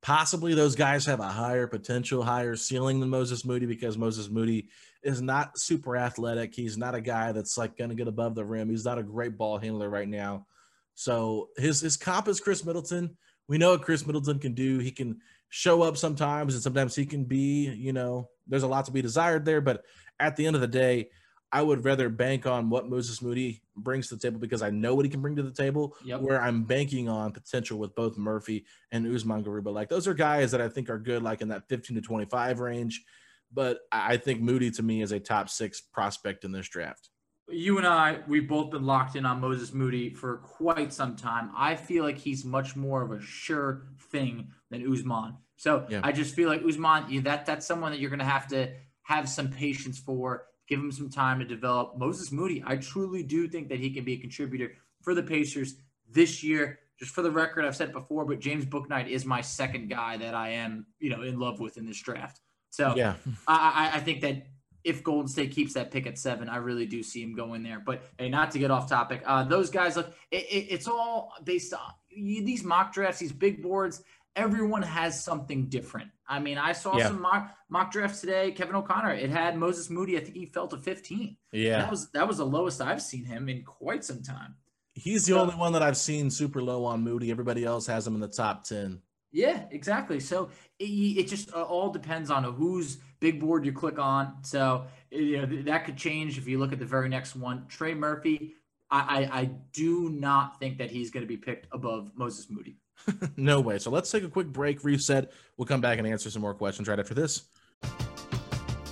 [0.00, 4.68] possibly those guys have a higher potential, higher ceiling than Moses Moody because Moses Moody
[5.02, 6.54] is not super athletic.
[6.54, 8.70] He's not a guy that's like going to get above the rim.
[8.70, 10.46] He's not a great ball handler right now.
[10.94, 13.16] So his his comp is Khris Middleton.
[13.48, 14.78] We know what Khris Middleton can do.
[14.78, 15.20] He can
[15.54, 19.00] show up sometimes, and sometimes he can be, you know, there's a lot to be
[19.00, 19.60] desired there.
[19.60, 19.84] But
[20.18, 21.10] at the end of the day,
[21.52, 24.96] I would rather bank on what Moses Moody brings to the table because I know
[24.96, 25.94] what he can bring to the table.
[26.04, 26.22] Yep.
[26.22, 29.72] Where I'm banking on potential with both Murphy and Usman Garuba.
[29.72, 32.58] Like those are guys that I think are good, like in that 15 to 25
[32.58, 33.04] range.
[33.52, 37.10] But I think Moody to me is a top six prospect in this draft.
[37.48, 41.52] You and I, we've both been locked in on Moses Moody for quite some time.
[41.56, 45.36] I feel like he's much more of a sure thing than Usman.
[45.64, 46.02] So yeah.
[46.04, 48.70] I just feel like Usman, that that's someone that you're going to have to
[49.04, 51.96] have some patience for, give him some time to develop.
[51.96, 55.76] Moses Moody, I truly do think that he can be a contributor for the Pacers
[56.06, 56.80] this year.
[56.98, 60.34] Just for the record, I've said before, but James Bouknight is my second guy that
[60.34, 62.42] I am, you know, in love with in this draft.
[62.68, 63.14] So yeah,
[63.48, 64.46] I, I think that
[64.84, 67.80] if Golden State keeps that pick at seven, I really do see him going there.
[67.80, 70.14] But hey, not to get off topic, uh, those guys look.
[70.30, 74.02] It, it, it's all based on these mock drafts, these big boards
[74.36, 76.10] everyone has something different.
[76.26, 77.08] I mean, I saw yeah.
[77.08, 78.50] some mock, mock drafts today.
[78.52, 80.16] Kevin O'Connor, it had Moses Moody.
[80.16, 81.36] I think he fell to 15.
[81.52, 84.56] Yeah, that was that was the lowest I've seen him in quite some time.
[84.94, 87.30] He's the so, only one that I've seen super low on Moody.
[87.30, 89.00] Everybody else has him in the top 10.
[89.32, 90.20] Yeah, exactly.
[90.20, 94.36] So it, it just uh, all depends on whose big board you click on.
[94.42, 97.66] So you know that could change if you look at the very next one.
[97.68, 98.54] Trey Murphy,
[98.90, 102.78] I, I, I do not think that he's going to be picked above Moses Moody.
[103.36, 103.78] no way.
[103.78, 105.32] So let's take a quick break, reset.
[105.56, 107.42] We'll come back and answer some more questions right after this.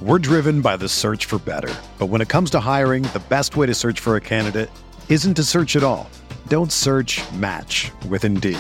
[0.01, 1.73] We're driven by the search for better.
[1.99, 4.69] But when it comes to hiring, the best way to search for a candidate
[5.09, 6.11] isn't to search at all.
[6.49, 8.59] Don't search match with Indeed.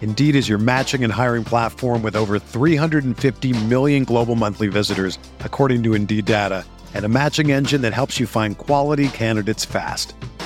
[0.00, 5.82] Indeed is your matching and hiring platform with over 350 million global monthly visitors, according
[5.82, 10.14] to Indeed data, and a matching engine that helps you find quality candidates fast.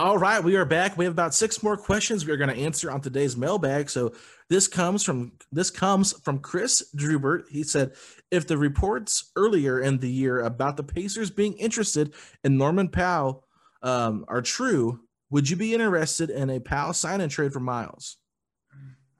[0.00, 0.96] All right, we are back.
[0.96, 3.90] We have about six more questions we are going to answer on today's mailbag.
[3.90, 4.14] So
[4.48, 7.42] this comes from this comes from Chris Drubert.
[7.50, 7.92] He said,
[8.30, 13.44] if the reports earlier in the year about the Pacers being interested in Norman Powell
[13.82, 18.16] um, are true, would you be interested in a Powell sign and trade for Miles?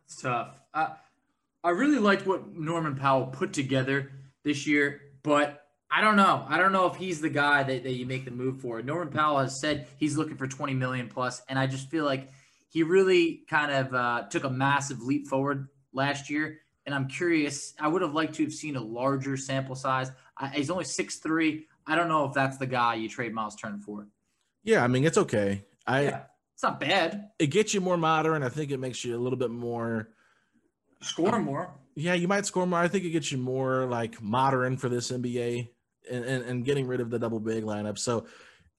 [0.06, 0.54] It's tough.
[0.72, 0.92] I,
[1.62, 4.12] I really liked what Norman Powell put together
[4.44, 5.62] this year, but
[5.92, 6.44] I don't know.
[6.48, 8.81] I don't know if he's the guy that, that you make the move for.
[8.81, 12.29] Norman Powell has said he's looking for 20 million plus, and I just feel like
[12.68, 16.61] he really kind of uh, took a massive leap forward last year.
[16.87, 17.74] And I'm curious.
[17.79, 20.12] I would have liked to have seen a larger sample size.
[20.38, 21.66] I, he's only six three.
[21.87, 24.07] I don't know if that's the guy you trade Miles Turner for.
[24.62, 25.64] Yeah, I mean it's okay.
[25.87, 26.22] I Yeah,
[26.55, 27.31] it's not bad.
[27.38, 28.42] it gets you more modern.
[28.42, 30.09] I think it makes you a little bit more.
[31.03, 31.74] Score more.
[31.96, 32.79] Yeah, you might score more.
[32.79, 35.68] I think it gets you more like modern for this NBA
[36.10, 37.98] and, and, getting rid of the double big lineup.
[37.98, 38.26] So,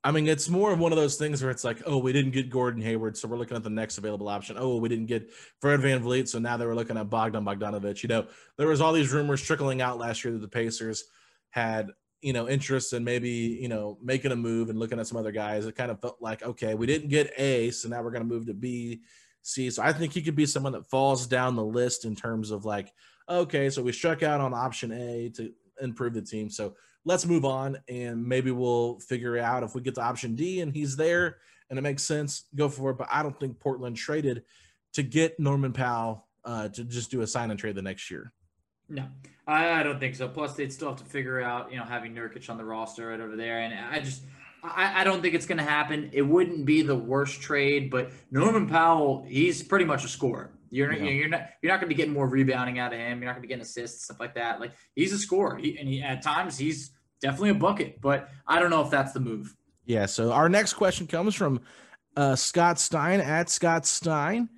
[0.04, 2.32] I mean, it's more of one of those things where it's like, oh, we didn't
[2.32, 4.56] get Gordon Hayward, so we're looking at the next available option.
[4.60, 8.02] Oh, we didn't get Fred VanVleet, so now they were looking at Bogdan Bogdanovich.
[8.02, 11.04] You know, there was all these rumors trickling out last year that the Pacers
[11.52, 11.92] had,
[12.22, 15.32] you know, interest in maybe, you know, making a move and looking at some other
[15.32, 15.68] guys.
[15.68, 18.34] It kind of felt like, okay, we didn't get A, so now we're going to
[18.34, 19.02] move to B,
[19.44, 19.70] C.
[19.70, 22.66] So I think he could be someone that falls down the list in terms of
[22.66, 22.92] like,
[23.30, 26.50] okay, so we struck out on option A to improve the team.
[26.50, 30.62] So let's move on and maybe we'll figure out if we get to option D
[30.62, 31.38] and he's there
[31.70, 32.98] and it makes sense, go for it.
[32.98, 34.44] But I don't think Portland traded
[34.94, 38.34] to get Norman Powell uh, to just do a sign and trade the next year.
[38.90, 39.06] No,
[39.48, 40.28] I, don't think so.
[40.28, 43.22] Plus, they'd still have to figure out, you know, having Nurkic on the roster right
[43.22, 44.22] over there, and I just,
[44.62, 46.10] I, I don't think it's going to happen.
[46.12, 50.52] It wouldn't be the worst trade, but Norman Powell, he's pretty much a scorer.
[50.72, 51.10] You're not, Yeah.
[51.12, 53.20] you're not, you're not going to be getting more rebounding out of him.
[53.20, 54.60] You're not going to be getting assists, stuff like that.
[54.60, 58.02] Like he's a scorer, he, and he, at times he's definitely a bucket.
[58.02, 59.56] But I don't know if that's the move.
[59.86, 60.06] Yeah.
[60.08, 61.62] So our next question comes from
[62.16, 64.50] uh, Scott Stein at Scott Stein,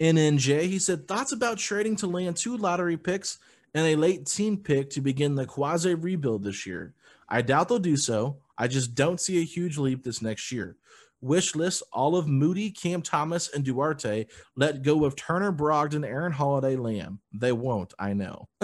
[0.00, 0.62] NNJ.
[0.62, 3.38] He said thoughts about trading to land two lottery picks
[3.74, 6.94] and a late team pick to begin the quasi rebuild this year.
[7.28, 8.36] I doubt they'll do so.
[8.58, 10.76] I just don't see a huge leap this next year.
[11.22, 14.26] Wish list all of Moody, Cam Thomas, and Duarte.
[14.56, 17.20] Let go of Turner, Brogdon, Aaron Holiday, Lamb.
[17.32, 17.94] They won't.
[17.98, 18.48] I know.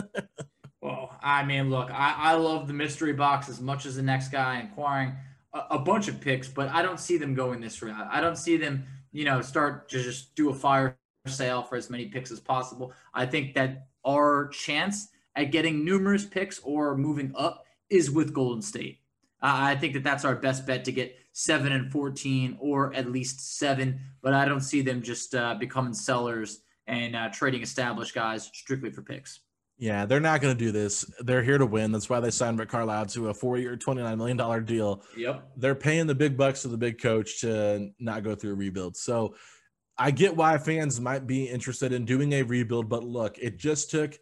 [0.81, 4.29] Well, I mean, look, I, I love the mystery box as much as the next
[4.29, 5.13] guy inquiring
[5.53, 8.09] a, a bunch of picks, but I don't see them going this route.
[8.11, 11.91] I don't see them, you know, start to just do a fire sale for as
[11.91, 12.93] many picks as possible.
[13.13, 18.63] I think that our chance at getting numerous picks or moving up is with Golden
[18.63, 19.01] State.
[19.43, 23.13] Uh, I think that that's our best bet to get seven and 14 or at
[23.13, 28.13] least seven, but I don't see them just uh, becoming sellers and uh, trading established
[28.13, 29.39] guys strictly for picks.
[29.79, 31.09] Yeah, they're not going to do this.
[31.21, 31.93] They're here to win.
[31.93, 35.05] That's why they signed Rick Carlisle to a four-year, twenty-nine million dollar deal.
[35.17, 35.53] Yep.
[35.57, 38.97] They're paying the big bucks to the big coach to not go through a rebuild.
[38.97, 39.37] So
[39.97, 43.93] I get why fans might be interested in doing a rebuild, but look, it just
[43.93, 44.19] took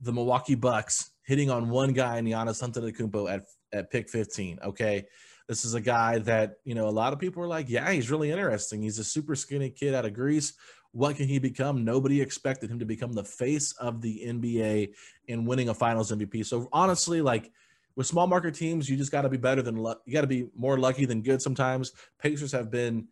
[0.00, 4.60] the Milwaukee Bucks hitting on one guy in Giannis Antetokounmpo at at pick 15.
[4.64, 5.04] Okay,
[5.48, 8.10] this is a guy that you know a lot of people are like, yeah, he's
[8.10, 8.82] really interesting.
[8.82, 10.54] He's a super skinny kid out of Greece.
[10.92, 11.84] What can he become?
[11.84, 14.94] Nobody expected him to become the face of the NBA
[15.28, 16.46] and winning a Finals MVP.
[16.46, 17.52] So honestly, like
[17.96, 20.00] with small market teams, you just got to be better than luck.
[20.06, 21.92] You got to be more lucky than good sometimes.
[22.18, 23.08] Pacers have been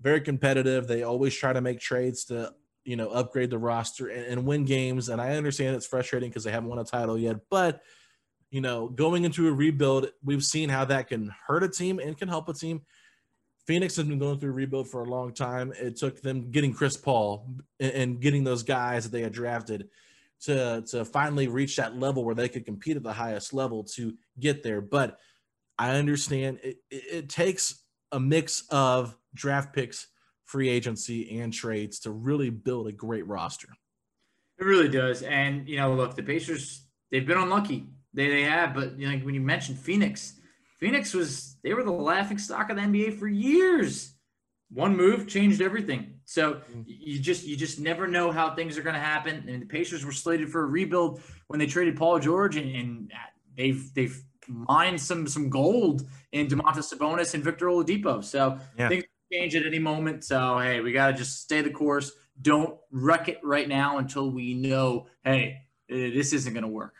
[0.00, 0.86] very competitive.
[0.86, 2.52] They always try to make trades to
[2.84, 5.08] you know upgrade the roster and, and win games.
[5.08, 7.82] And I understand it's frustrating because they haven't won a title yet, but
[8.50, 12.16] you know going into a rebuild, we've seen how that can hurt a team and
[12.16, 12.82] can help a team.
[13.66, 15.72] Phoenix has been going through a rebuild for a long time.
[15.80, 17.48] It took them getting Chris Paul
[17.80, 19.88] and, getting those guys that they had drafted
[20.42, 24.14] to to finally reach that level where they could compete at the highest level to
[24.38, 24.80] get there.
[24.80, 25.18] But
[25.78, 27.82] I understand it, it takes
[28.12, 30.06] a mix of draft picks,
[30.44, 33.68] free agency, and trades to really build a great roster.
[34.58, 35.22] It really does.
[35.22, 37.88] And, you know, look, the Pacers, they've been unlucky.
[38.16, 38.74] They, they have.
[38.74, 40.34] But, you know, like when you mentioned Phoenix,
[40.80, 44.14] Phoenix was, they were the laughing stock of the NBA for years.
[44.72, 46.14] One move changed everything.
[46.24, 46.84] So mm.
[46.86, 49.48] you just you just never know how things are going to happen.
[49.48, 53.12] And the Pacers were slated for a rebuild when they traded Paul George, and, and
[53.56, 56.02] they've they've mined some some gold
[56.32, 58.24] in Domantas Sabonis and Victor Oladipo.
[58.24, 58.88] So Yeah.
[58.88, 60.24] things change at any moment.
[60.24, 62.10] So hey, we got to just stay the course.
[62.42, 66.94] Don't wreck it right now until we know, hey, this isn't going to work.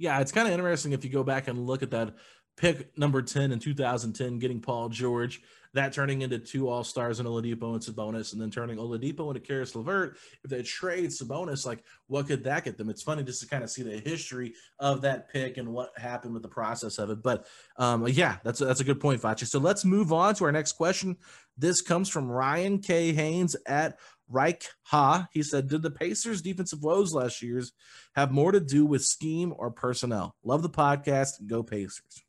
[0.00, 2.14] Yeah, it's kind of interesting if you go back and look at that
[2.56, 5.42] pick number 10 in 2010, getting Paul George,
[5.74, 9.40] that turning into two All Stars and Oladipo and Sabonis, and then turning Oladipo into
[9.40, 10.16] Caris LeVert.
[10.42, 12.88] If they trade Sabonis, like what could that get them?
[12.88, 16.32] It's funny just to kind of see the history of that pick and what happened
[16.32, 17.22] with the process of it.
[17.22, 17.46] But
[17.76, 19.46] um, yeah, that's a, that's a good point, Facci.
[19.46, 21.18] So let's move on to our next question.
[21.58, 23.12] This comes from Ryan K.
[23.12, 23.98] Haynes at
[24.30, 25.28] Reich Ha.
[25.32, 27.72] He said, Did the Pacers' defensive woes last year's
[28.14, 30.34] have more to do with scheme or personnel?
[30.44, 31.46] Love the podcast.
[31.46, 32.22] Go Pacers.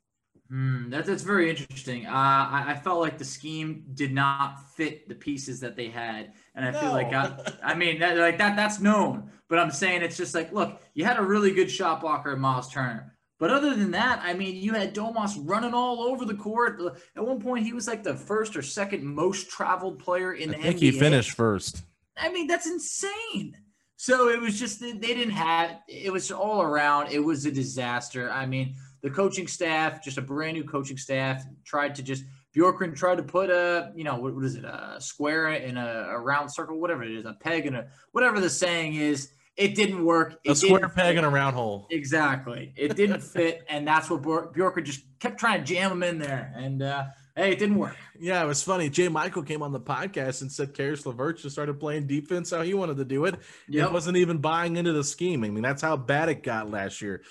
[0.48, 2.04] Hmm, that, that's very interesting.
[2.06, 6.34] Uh, I, I felt like the scheme did not fit the pieces that they had,
[6.54, 7.34] and I feel like I,
[7.64, 9.30] I mean, that, like that that's known.
[9.48, 12.40] But I'm saying it's just like, look, you had a really good shot blocker, in
[12.40, 13.16] Miles Turner.
[13.38, 16.80] But other than that, I mean, you had Domas running all over the court.
[17.16, 20.56] At one point, he was like the first or second most traveled player in the
[20.56, 20.68] history.
[20.68, 20.92] I the think NBA.
[20.92, 21.82] he finished first.
[22.16, 23.56] I mean, that's insane.
[23.96, 27.12] So it was just they didn't have it was all around.
[27.12, 28.30] It was a disaster.
[28.30, 32.94] I mean, the coaching staff, just a brand new coaching staff, tried to just Bjorkgren
[32.94, 36.18] tried to put a, you know, what, what is it, a square in a, a,
[36.18, 39.30] round circle, whatever it is, a peg in a whatever the saying is.
[39.54, 40.38] It didn't work.
[40.44, 41.86] It a square peg in a round hole.
[41.90, 42.72] Exactly.
[42.74, 46.52] It didn't fit, and that's what Bjorkgren just kept trying to jam him in there,
[46.56, 47.04] and uh,
[47.36, 47.96] hey, it didn't work.
[48.18, 48.88] Yeah, it was funny.
[48.88, 52.62] Jay Michael came on the podcast and said Caris LeVert just started playing defense how
[52.62, 53.36] he wanted to do it.
[53.68, 53.88] Yep.
[53.88, 55.44] It wasn't even buying into the scheme.
[55.44, 57.22] I mean, that's how bad it got last year.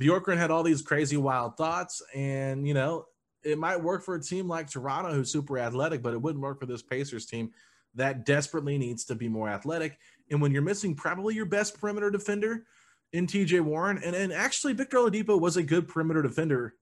[0.00, 3.06] Bjorkgren had all these crazy wild thoughts, and you know,
[3.42, 6.60] it might work for a team like Toronto who's super athletic, but it wouldn't work
[6.60, 7.50] for this Pacers team
[7.94, 9.98] that desperately needs to be more athletic.
[10.30, 12.64] And when you're missing probably your best perimeter defender
[13.12, 16.74] in TJ Warren, and, and actually Victor Oladipo was a good perimeter defender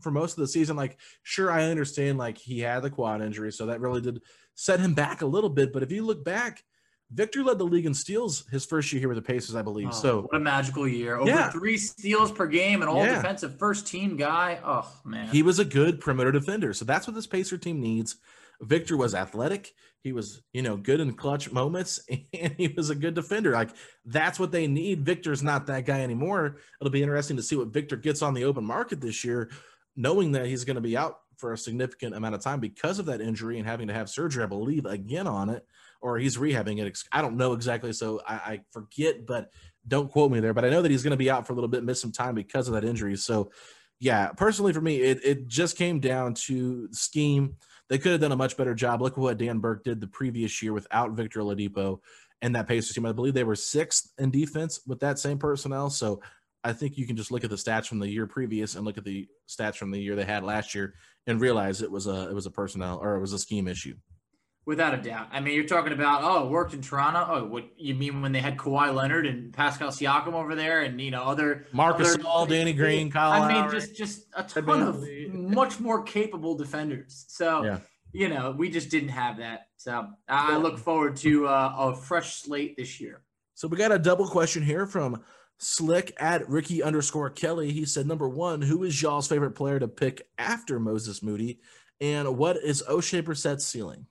[0.00, 0.76] for most of the season.
[0.76, 4.20] Like, sure, I understand like he had the quad injury, so that really did
[4.54, 5.72] set him back a little bit.
[5.72, 6.62] But if you look back,
[7.12, 9.88] Victor led the league in steals his first year here with the Pacers, I believe.
[9.88, 11.16] Oh, so what a magical year!
[11.16, 11.50] Over yeah.
[11.50, 13.16] three steals per game, and all yeah.
[13.16, 14.60] defensive first team guy.
[14.64, 16.72] Oh man, he was a good perimeter defender.
[16.72, 18.16] So that's what this Pacer team needs.
[18.60, 19.72] Victor was athletic.
[20.02, 22.00] He was, you know, good in clutch moments,
[22.32, 23.52] and he was a good defender.
[23.52, 23.70] Like
[24.04, 25.04] that's what they need.
[25.04, 26.58] Victor's not that guy anymore.
[26.80, 29.50] It'll be interesting to see what Victor gets on the open market this year,
[30.00, 33.06] knowing that he's going to be out for a significant amount of time because of
[33.06, 35.66] that injury and having to have surgery, I believe, again on it
[36.00, 36.98] or he's rehabbing it.
[37.12, 39.50] I don't know exactly, so I, I forget, but
[39.86, 40.54] don't quote me there.
[40.54, 42.12] But I know that he's going to be out for a little bit, miss some
[42.12, 43.16] time because of that injury.
[43.16, 43.50] So,
[43.98, 47.56] yeah, personally for me, it, it just came down to scheme.
[47.88, 49.02] They could have done a much better job.
[49.02, 52.00] Look at what Dan Burke did the previous year without Victor Oladipo
[52.40, 53.04] and that Pacers team.
[53.04, 55.90] I believe they were sixth in defense with that same personnel.
[55.90, 56.22] So
[56.62, 58.98] I think you can just look at the stats from the year previous and look
[58.98, 60.94] at the stats from the year they had last year
[61.26, 63.94] and realize it was a it was a personnel or it was a scheme issue.
[64.66, 65.28] Without a doubt.
[65.32, 67.26] I mean, you're talking about, oh, it worked in Toronto.
[67.28, 71.00] Oh, what you mean when they had Kawhi Leonard and Pascal Siakam over there and,
[71.00, 73.42] you know, other Marcus other, All, Danny Green, Kyle.
[73.42, 75.02] I mean, just just a ton of
[75.32, 77.24] much more capable defenders.
[77.28, 77.78] So, yeah.
[78.12, 79.68] you know, we just didn't have that.
[79.76, 83.22] So I, I look forward to uh, a fresh slate this year.
[83.54, 85.22] So we got a double question here from
[85.60, 87.70] Slick at Ricky underscore Kelly.
[87.70, 91.60] He said, number one, who is y'all's favorite player to pick after Moses Moody?
[92.00, 94.06] And what is Oshae Brissett's ceiling?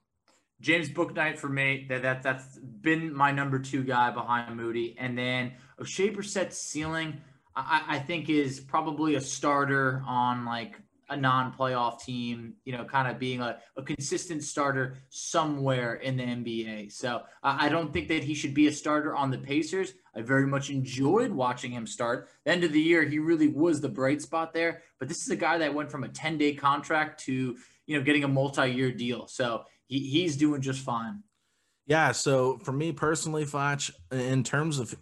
[0.61, 1.85] James Bouknight for me.
[1.89, 7.21] That, that that's been my number two guy behind Moody, and then Oshae Brissett's ceiling.
[7.55, 10.79] I, I think is probably a starter on like
[11.10, 16.24] a non-playoff team, you know, kind of being a, a consistent starter somewhere in the
[16.24, 16.91] NBA.
[16.91, 19.93] So uh, I don't think that he should be a starter on the Pacers.
[20.16, 22.30] I very much enjoyed watching him start.
[22.45, 24.82] The end of the year, he really was the bright spot there.
[24.99, 27.57] But this is a guy that went from a 10-day contract to,
[27.88, 29.28] you know, getting a multi-year deal.
[29.28, 31.24] So he, he's doing just fine.
[31.88, 32.12] Yeah.
[32.12, 34.95] So for me personally, Foch, in terms of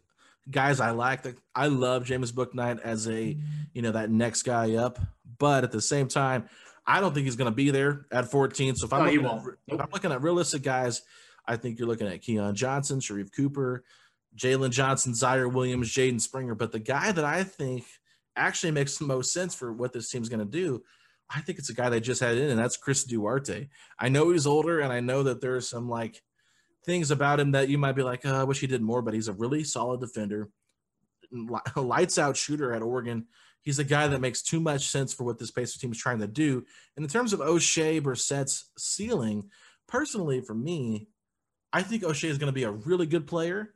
[0.50, 3.38] guys I like, that I love James Bouknight as a,
[3.74, 4.98] you know, that next guy up.
[5.40, 6.50] But at the same time,
[6.86, 8.76] I don't think he's going to be there at 14.
[8.76, 11.02] So if I'm, looking at, if I'm looking at realistic guys,
[11.46, 13.84] I think you're looking at Keon Johnson, Sharife Cooper,
[14.36, 16.56] Jalen Johnson, Ziaire Williams, Jaden Springer.
[16.56, 17.86] But the guy that I think
[18.36, 20.84] actually makes the most sense for what this team's going to do
[21.30, 23.68] I think it's a guy they just had in, and that's Chris Duarte.
[24.00, 26.22] I know he's older, and I know that there's some like
[26.86, 29.14] things about him that you might be like, oh, I wish he did more, but
[29.14, 30.50] he's a really solid defender,
[31.76, 33.28] lights out shooter at Oregon.
[33.68, 36.20] He's a guy that makes too much sense for what this Pacers team is trying
[36.20, 36.66] to do.
[36.96, 39.50] And in terms of Oshae Brissett's ceiling,
[39.88, 41.08] personally, for me,
[41.72, 43.74] I think Oshae is going to be a really good player,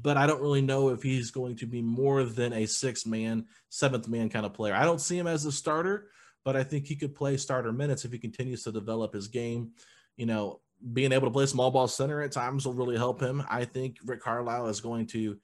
[0.00, 3.46] but I don't really know if he's going to be more than a six man,
[3.68, 4.74] seventh man kind of player.
[4.74, 6.08] I don't see him as a starter
[6.44, 9.72] but I think he could play starter minutes if he continues to develop his game.
[10.16, 10.60] You know,
[10.92, 13.42] being able to play small ball center at times will really help him.
[13.48, 15.38] I think Rick Carlisle is going to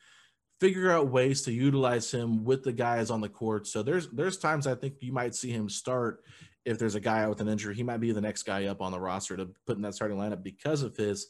[0.60, 3.66] figure out ways to utilize him with the guys on the court.
[3.66, 6.22] So there's there's times I think you might see him start
[6.64, 7.74] if there's a guy out with an injury.
[7.74, 10.18] He might be the next guy up on the roster to put in that starting
[10.18, 11.28] lineup because of his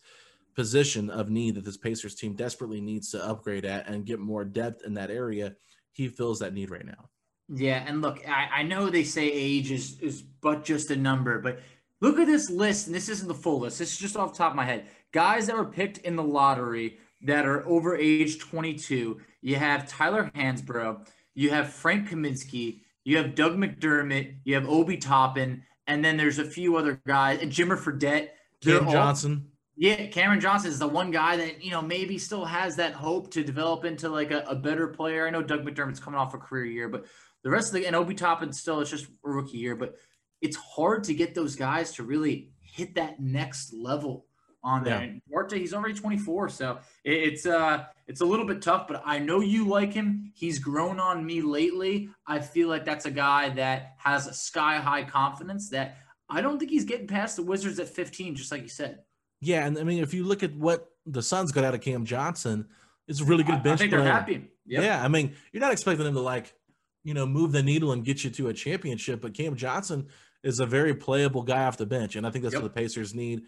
[0.57, 4.45] position of need that this Pacers team desperately needs to upgrade at and get more
[4.45, 5.55] depth in that area.
[5.93, 7.09] He fills that need right now.
[7.53, 11.41] Yeah, and look, I, I know they say age is is but just a number,
[11.41, 11.61] but
[12.01, 13.79] look at this list, and this isn't the full list.
[13.79, 14.87] This is just off top of my head.
[15.13, 19.21] Guys that were picked in the lottery that are over age 22.
[19.43, 24.97] You have Tyler Hansbrough, you have Frank Kaminsky, you have Doug McDermott, you have Obi
[24.97, 28.29] Toppin, and then there's a few other guys, and Jimmer Fredette.
[28.63, 29.47] Cam Johnson.
[29.77, 33.31] Yeah, Cameron Johnson is the one guy that, you know, maybe still has that hope
[33.31, 35.27] to develop into like a, a better player.
[35.27, 37.07] I know Doug McDermott's coming off a career year, but
[37.43, 39.95] the rest of the and Obi Toppin still it's just a rookie year, but
[40.43, 44.27] it's hard to get those guys to really hit that next level
[44.63, 45.03] on there.
[45.03, 45.19] Yeah.
[45.29, 49.41] Duarte, he's already 24, so it's uh it's a little bit tough, but I know
[49.41, 50.33] you like him.
[50.35, 52.11] He's grown on me lately.
[52.27, 55.99] I feel like that's a guy that has a sky high confidence that
[56.29, 59.01] I don't think he's getting past the Wizards at 15, just like you said.
[59.41, 62.05] Yeah, and I mean, if you look at what the Suns got out of Cam
[62.05, 62.67] Johnson,
[63.09, 63.75] it's a really good bench.
[63.81, 64.05] I think player.
[64.05, 64.49] they're happy.
[64.67, 64.85] Yep.
[64.85, 66.55] Yeah, I mean, you're not expecting them to like,
[67.03, 70.09] you know, move the needle and get you to a championship, but Cam Johnson
[70.45, 72.63] is a very playable guy off the bench, and I think that's yep.
[72.63, 73.43] what the Pacers need,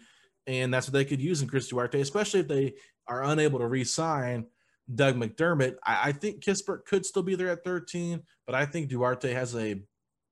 [0.47, 2.73] and that's what they could use in Chris Duarte, especially if they
[3.07, 4.45] are unable to re-sign
[4.93, 5.75] Doug McDermott.
[5.83, 9.55] I, I think Kispert could still be there at 13, but I think Duarte has
[9.55, 9.81] a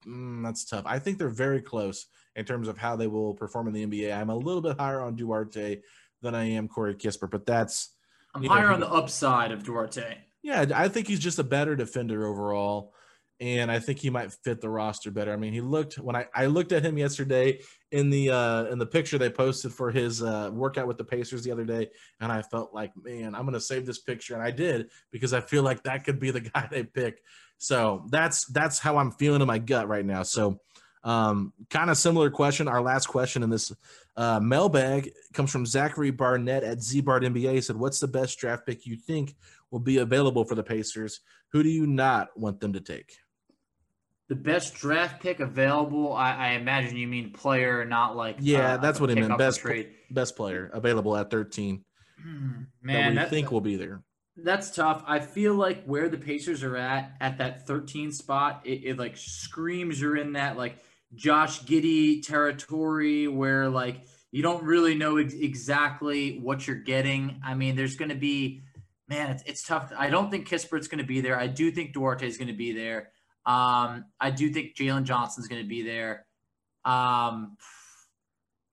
[0.08, 0.84] mm, that's tough.
[0.86, 4.16] I think they're very close in terms of how they will perform in the NBA.
[4.16, 5.82] I'm a little bit higher on Duarte
[6.22, 7.96] than I am Corey Kispert, but that's
[8.34, 10.18] I'm higher know, on the upside of Duarte.
[10.44, 12.94] Yeah, I think he's just a better defender overall
[13.42, 15.34] and I think he might fit the roster better.
[15.34, 17.60] I mean, he looked when I, I looked at him yesterday
[17.92, 21.44] in the uh, in the picture they posted for his uh, workout with the Pacers
[21.44, 21.90] the other day,
[22.20, 25.42] and I felt like, man, I'm gonna save this picture, and I did because I
[25.42, 27.24] feel like that could be the guy they pick.
[27.58, 30.22] So that's that's how I'm feeling in my gut right now.
[30.22, 30.62] So
[31.04, 32.68] um, kind of similar question.
[32.68, 33.72] Our last question in this
[34.18, 37.54] uh, mailbag comes from Zachary Barnett at Zbart NBA.
[37.54, 39.36] He said, "What's the best draft pick you think
[39.72, 41.22] will be available for the Pacers?
[41.54, 43.18] Who do you not want them to take?"
[44.32, 46.14] The best draft pick available.
[46.14, 49.38] I, I imagine you mean player, not like yeah, uh, that's what I meant.
[49.38, 49.90] Best trade.
[50.10, 51.84] best player available at thirteen.
[52.24, 54.04] Hmm, man, that we think will be there.
[54.38, 55.04] That's tough.
[55.06, 59.18] I feel like where the Pacers are at at that 13 spot, it, it like
[59.18, 60.78] screams you're in that like
[61.14, 63.98] Josh Giddey territory where like
[64.32, 67.42] you don't really know ex- exactly what you're getting.
[67.46, 68.62] I mean, there's going to be
[69.10, 69.92] man, it's, it's tough.
[69.98, 71.38] I don't think Kispert's going to be there.
[71.38, 73.10] I do think Duarte is going to be there.
[73.46, 76.26] Um, I do think Jalen Johnson's going to be there.
[76.86, 77.58] Um,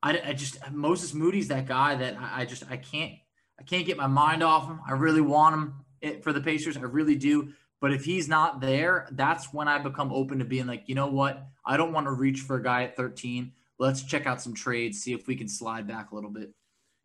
[0.03, 3.13] I, I just Moses Moody's that guy that I, I, just I can't
[3.59, 4.81] I can't get my mind off him.
[4.87, 6.77] I really want him it, for the Pacers.
[6.77, 7.53] I really do.
[7.81, 11.07] But if he's not there, that's when I become open to being like, you know
[11.07, 11.47] what?
[11.65, 13.53] I don't want to reach for a guy at 13.
[13.79, 16.53] Let's check out some trades, see if we can slide back a little bit.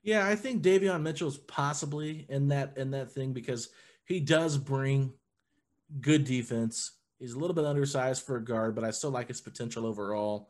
[0.01, 3.69] Yeah, I think Davion Mitchell's possibly in that in that thing because
[4.05, 5.13] he does bring
[6.01, 6.91] good defense.
[7.19, 10.49] He's a little bit undersized for a guard, but I still like his potential overall.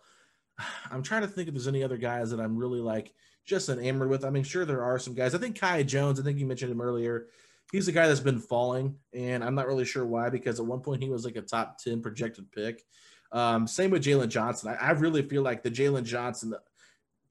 [0.91, 3.13] I'm trying to think if there's any other guys that I'm really like
[3.45, 4.25] just enamored with.
[4.25, 5.35] I mean, sure there are some guys.
[5.35, 6.19] I think Kai Jones.
[6.19, 7.27] I think you mentioned him earlier.
[7.71, 10.81] He's a guy that's been falling, and I'm not really sure why because at one
[10.81, 12.83] point he was like a top ten projected pick.
[13.31, 14.69] Um, same with Jalen Johnson.
[14.79, 16.53] I, I, really feel like the Jalen Johnson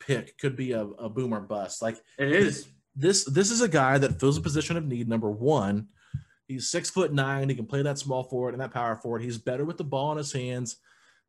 [0.01, 1.81] pick could be a, a boom or bust.
[1.81, 2.69] Like it is.
[2.97, 5.09] This this is a guy that fills a position of need.
[5.09, 5.89] Number one,
[6.53, 7.49] He's six foot nine.
[7.49, 9.23] He can play that small forward and that power forward.
[9.23, 10.77] He's better with the ball in his hands.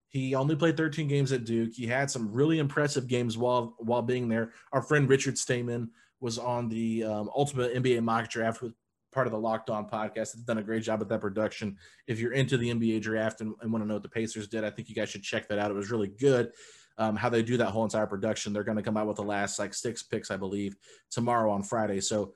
[0.10, 1.72] He only played 13 games at Duke.
[1.74, 4.52] He had some really impressive games while while being there.
[4.74, 8.74] Our friend Richard Stayman was on the um, Ultimate NBA Mock Draft with
[9.14, 10.34] part of the Locked On podcast.
[10.34, 11.78] It's done a great job with that production.
[12.06, 14.66] If you're into the NBA draft and, and want to know what the Pacers did,
[14.66, 15.72] I think you guys should check that out.
[15.72, 16.52] It was really good.
[16.98, 18.52] Um, how they do that whole entire production.
[18.52, 20.76] They're going to come out with the last like six picks, I believe,
[21.10, 22.02] tomorrow on Friday.
[22.02, 22.34] So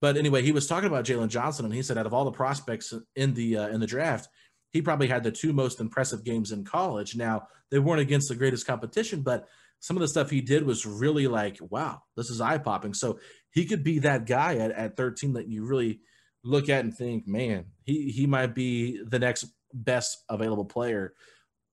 [0.00, 2.32] but anyway, he was talking about Jalen Johnson, and he said out of all the
[2.32, 4.28] prospects in the uh, in the draft,
[4.70, 7.16] he probably had the two most impressive games in college.
[7.16, 9.48] Now they weren't against the greatest competition, but
[9.80, 12.94] some of the stuff he did was really like, wow, this is eye popping.
[12.94, 13.18] So
[13.52, 16.00] he could be that guy at, at 13 that you really
[16.44, 21.12] look at and think, man, he he might be the next best available player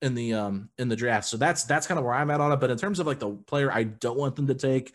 [0.02, 1.28] in the um in the draft.
[1.28, 2.60] So that's that's kind of where I'm at on it.
[2.60, 4.94] But in terms of like the player I don't want them to take,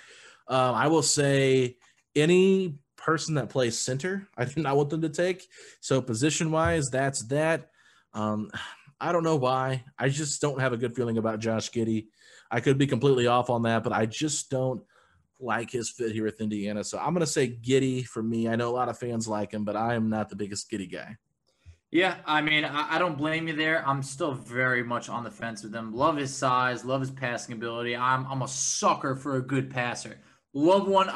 [0.49, 1.77] um, I will say
[2.17, 4.29] any person that plays center.
[4.37, 5.49] I did not want them to take.
[5.81, 7.71] So position wise, that's that.
[8.15, 8.51] Um,
[9.01, 9.85] I don't know why.
[9.99, 12.07] I just don't have a good feeling about Josh Giddey.
[12.51, 14.83] I could be completely off on that, but I just don't
[15.39, 16.85] like his fit here with Indiana.
[16.85, 18.49] So I'm going to say Giddey for me.
[18.49, 20.91] I know a lot of fans like him, but I am not the biggest Giddey
[20.91, 21.17] guy.
[21.91, 23.87] Yeah, I mean, I, I don't blame you there.
[23.89, 25.93] I'm still very much on the fence with him.
[25.93, 27.97] Love his size, love his passing ability.
[27.97, 30.19] I'm, I'm a sucker for a good passer.
[30.53, 31.09] Love one.
[31.09, 31.13] I,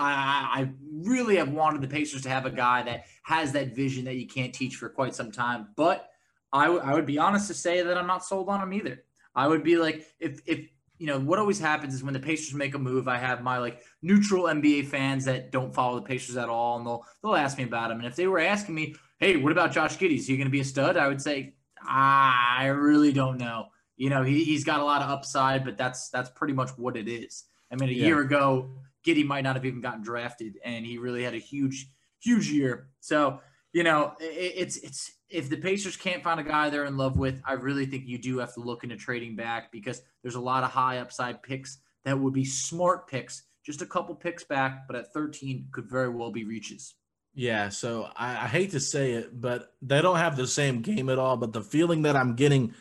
[0.61, 4.15] I really have wanted the Pacers to have a guy that has that vision that
[4.17, 5.69] you can't teach for quite some time.
[5.77, 6.09] But
[6.53, 9.03] I, w- I would be honest to say that I'm not sold on him either.
[9.35, 10.69] I would be like, if, if,
[10.99, 13.59] you know, what always happens is when the Pacers make a move, I have my
[13.59, 17.59] like neutral NBA fans that don't follow the Pacers at all, and they'll they'll ask
[17.59, 17.99] me about him.
[17.99, 20.19] And if they were asking me, hey, what about Josh Giddey?
[20.19, 20.97] Is he going to be a stud?
[20.97, 21.55] I would say,
[21.87, 23.67] I really don't know.
[23.97, 26.97] You know, he, he's got a lot of upside, but that's that's pretty much what
[26.97, 27.45] it is.
[27.71, 28.07] I mean, a yeah.
[28.07, 28.71] year ago,
[29.05, 31.89] Giddey might not have even gotten drafted, and he really had a huge,
[32.21, 32.89] huge year.
[33.01, 33.41] So
[33.75, 37.19] you know, it, it's it's if the Pacers can't find a guy they're in love
[37.19, 40.41] with, I really think you do have to look into trading back because there's a
[40.41, 44.87] lot of high upside picks that would be smart picks, just a couple picks back,
[44.87, 46.95] but at 13 could very well be reaches.
[47.35, 51.09] Yeah, so I, I hate to say it, but they don't have the same game
[51.09, 51.37] at all.
[51.37, 52.75] But the feeling that I'm getting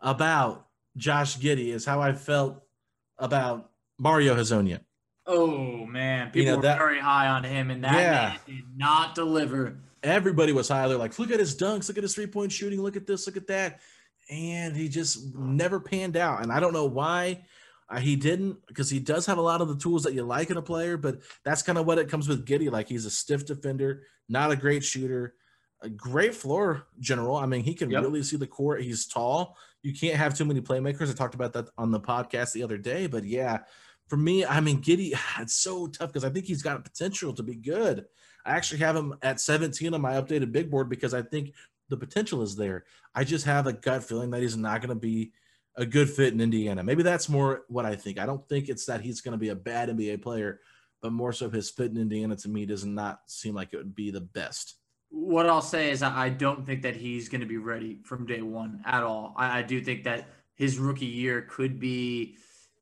[0.00, 0.66] about
[0.96, 2.62] Josh Giddey is how I felt
[3.18, 4.80] about Mario Hezonja.
[5.28, 8.28] Oh man, people You know, were that- very high on him, and that Yeah.
[8.28, 9.76] man did not deliver.
[10.02, 10.88] Everybody was high.
[10.88, 13.26] They're like, look at his dunks, look at his three point shooting, look at this,
[13.26, 13.80] look at that.
[14.30, 16.42] And he just never panned out.
[16.42, 17.44] And I don't know why
[17.90, 20.50] uh, he didn't, because he does have a lot of the tools that you like
[20.50, 22.70] in a player, but that's kind of what it comes with Giddey.
[22.70, 25.34] Like he's a stiff defender, not a great shooter,
[25.82, 27.36] a great floor general.
[27.36, 28.02] I mean, he can Yep.
[28.02, 28.82] really see the court.
[28.82, 29.56] He's tall.
[29.82, 31.10] You can't have too many playmakers.
[31.10, 33.60] I talked about that on the podcast the other day, but yeah,
[34.08, 37.42] for me, I mean, Giddey, it's so tough because I think he's got potential to
[37.42, 38.06] be good.
[38.44, 41.52] I actually have him at 17 on my updated big board because I think
[41.88, 42.84] the potential is there.
[43.14, 45.32] I just have a gut feeling that he's not going to be
[45.76, 46.82] a good fit in Indiana.
[46.82, 48.18] Maybe that's more what I think.
[48.18, 50.60] I don't think it's that he's going to be a bad NBA player,
[51.02, 53.94] but more so his fit in Indiana to me does not seem like it would
[53.94, 54.76] be the best.
[55.10, 58.42] What I'll say is I don't think that he's going to be ready from day
[58.42, 59.34] one at all.
[59.36, 62.36] I do think that his rookie year could be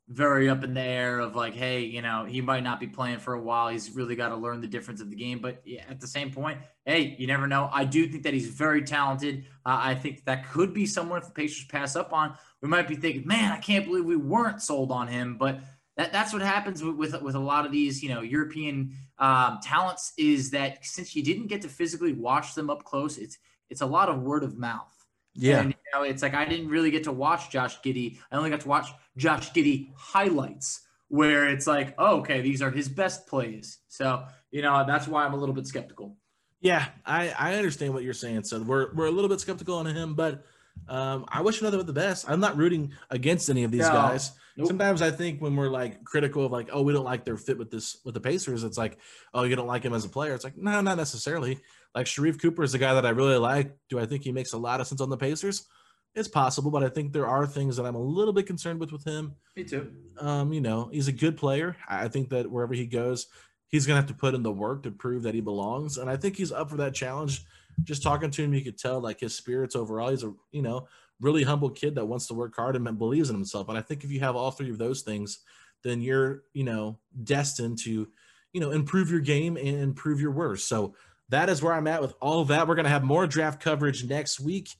[0.08, 3.18] very up in the air of like, hey, you know, he might not be playing
[3.18, 3.68] for a while.
[3.68, 5.40] He's really got to learn the difference of the game.
[5.40, 7.68] But at the same point, hey, you never know.
[7.72, 9.46] I do think that he's very talented.
[9.64, 12.36] Uh, I think that could be someone if the Pacers pass up on.
[12.62, 15.38] We might be thinking, man, I can't believe we weren't sold on him.
[15.38, 15.60] But
[15.96, 19.58] that, that's what happens with, with with a lot of these, you know, European um,
[19.62, 23.38] talents is that since you didn't get to physically watch them up close, it's
[23.70, 24.95] it's a lot of word of mouth.
[25.36, 25.60] Yeah.
[25.60, 28.18] And, you know, it's like I didn't really get to watch Josh Giddey.
[28.30, 32.70] I only got to watch Josh Giddey highlights where it's like, oh, okay, these are
[32.70, 33.78] his best plays.
[33.88, 36.16] So, you know, that's why I'm a little bit skeptical.
[36.60, 38.44] Yeah, I, I understand what you're saying.
[38.44, 40.44] So we're we're a little bit skeptical on him, but
[40.88, 42.28] um, I wish another with the best.
[42.28, 43.92] I'm not rooting against any of these No.
[43.92, 44.32] guys.
[44.56, 44.68] Nope.
[44.68, 47.58] Sometimes I think when we're like critical of like, oh, we don't like their fit
[47.58, 48.98] with this with the Pacers, it's like,
[49.34, 50.34] oh, you don't like him as a player.
[50.34, 51.60] It's like, no, not necessarily.
[51.96, 53.74] Like Sharife Cooper is a guy that I really like.
[53.88, 55.66] Do I think he makes a lot of sense on the Pacers?
[56.14, 58.92] It's possible, but I think there are things that I'm a little bit concerned with
[58.92, 59.34] with him.
[59.56, 59.90] Me too.
[60.18, 61.74] Um, you know, he's a good player.
[61.88, 63.28] I think that wherever he goes,
[63.68, 65.96] he's gonna have to put in the work to prove that he belongs.
[65.96, 67.44] And I think he's up for that challenge.
[67.82, 70.10] Just talking to him, you could tell like his spirits overall.
[70.10, 70.88] He's a you know
[71.20, 73.70] really humble kid that wants to work hard and believes in himself.
[73.70, 75.38] And I think if you have all three of those things,
[75.82, 78.06] then you're you know destined to
[78.52, 80.60] you know improve your game and improve your worth.
[80.60, 80.94] So
[81.28, 82.68] that is where I'm at with all that.
[82.68, 84.70] We're gonna have more draft coverage next week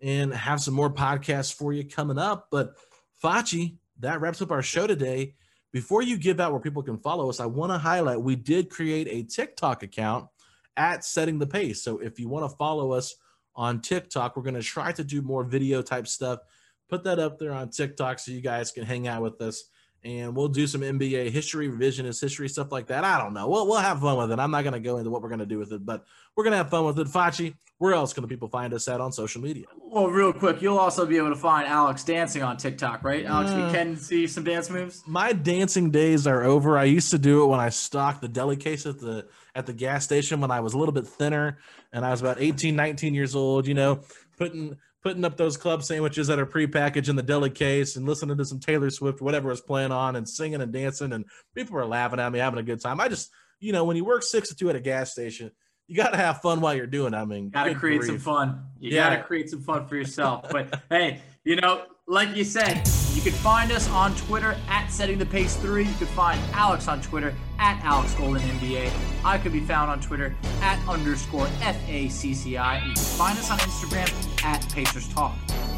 [0.00, 2.48] and have some more podcasts for you coming up.
[2.50, 2.74] But
[3.22, 5.34] Facci, that wraps up our show today.
[5.72, 8.70] Before you give out where people can follow us, I want to highlight we did
[8.70, 10.28] create a TikTok account
[10.76, 11.82] at Setting the Pace.
[11.82, 13.14] So if you want to follow us
[13.54, 16.40] on TikTok, we're going to try to do more video type stuff.
[16.88, 19.64] Put that up there on TikTok so you guys can hang out with us.
[20.02, 23.04] And we'll do some NBA history, revisionist history, stuff like that.
[23.04, 23.48] I don't know.
[23.48, 24.38] We'll, we'll have fun with it.
[24.38, 26.44] I'm not going to go into what we're going to do with it, but we're
[26.44, 27.06] going to have fun with it.
[27.06, 29.66] Facci, where else can the people find us at on social media?
[29.78, 33.26] Well, real quick, you'll also be able to find Alex dancing on TikTok, right?
[33.26, 35.02] Alex, Uh, we can see some dance moves.
[35.06, 36.78] my dancing days are over.
[36.78, 39.72] I used to do it when I stocked the deli case at the at the
[39.74, 41.58] gas station when I was a little bit thinner
[41.92, 44.00] and I was about 18, 19 years old, you know,
[44.38, 48.36] putting putting up those club sandwiches that are prepackaged in the deli case and listening
[48.36, 51.24] to some Taylor Swift, whatever was playing on, and singing and dancing, and
[51.54, 53.00] people were laughing at me, having a good time.
[53.00, 53.30] I just,
[53.60, 55.50] you know, when you work six to two at a gas station,
[55.86, 57.14] you got to have fun while you're doing.
[57.14, 57.16] it.
[57.16, 58.62] I mean, Got to create some fun.
[58.78, 59.10] You Yeah.
[59.10, 60.46] got to create some fun for yourself.
[60.50, 62.82] but hey, you know, like you said,
[63.14, 65.84] you can find us on Twitter at Setting the Pace Three.
[65.84, 68.92] You can find Alex on Twitter at Alex Golden NBA.
[69.24, 72.86] I could be found on Twitter at underscore FACCI.
[72.88, 75.36] You can find us on Instagram at Pacers Talk.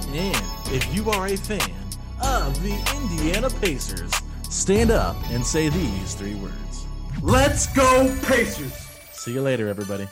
[0.08, 0.42] And
[0.74, 1.60] if you are a fan
[2.22, 4.10] of the Indiana Pacers,
[4.48, 6.86] stand up and say these three words.
[7.20, 8.72] Let's go Pacers!
[9.12, 10.08] See you later, everybody.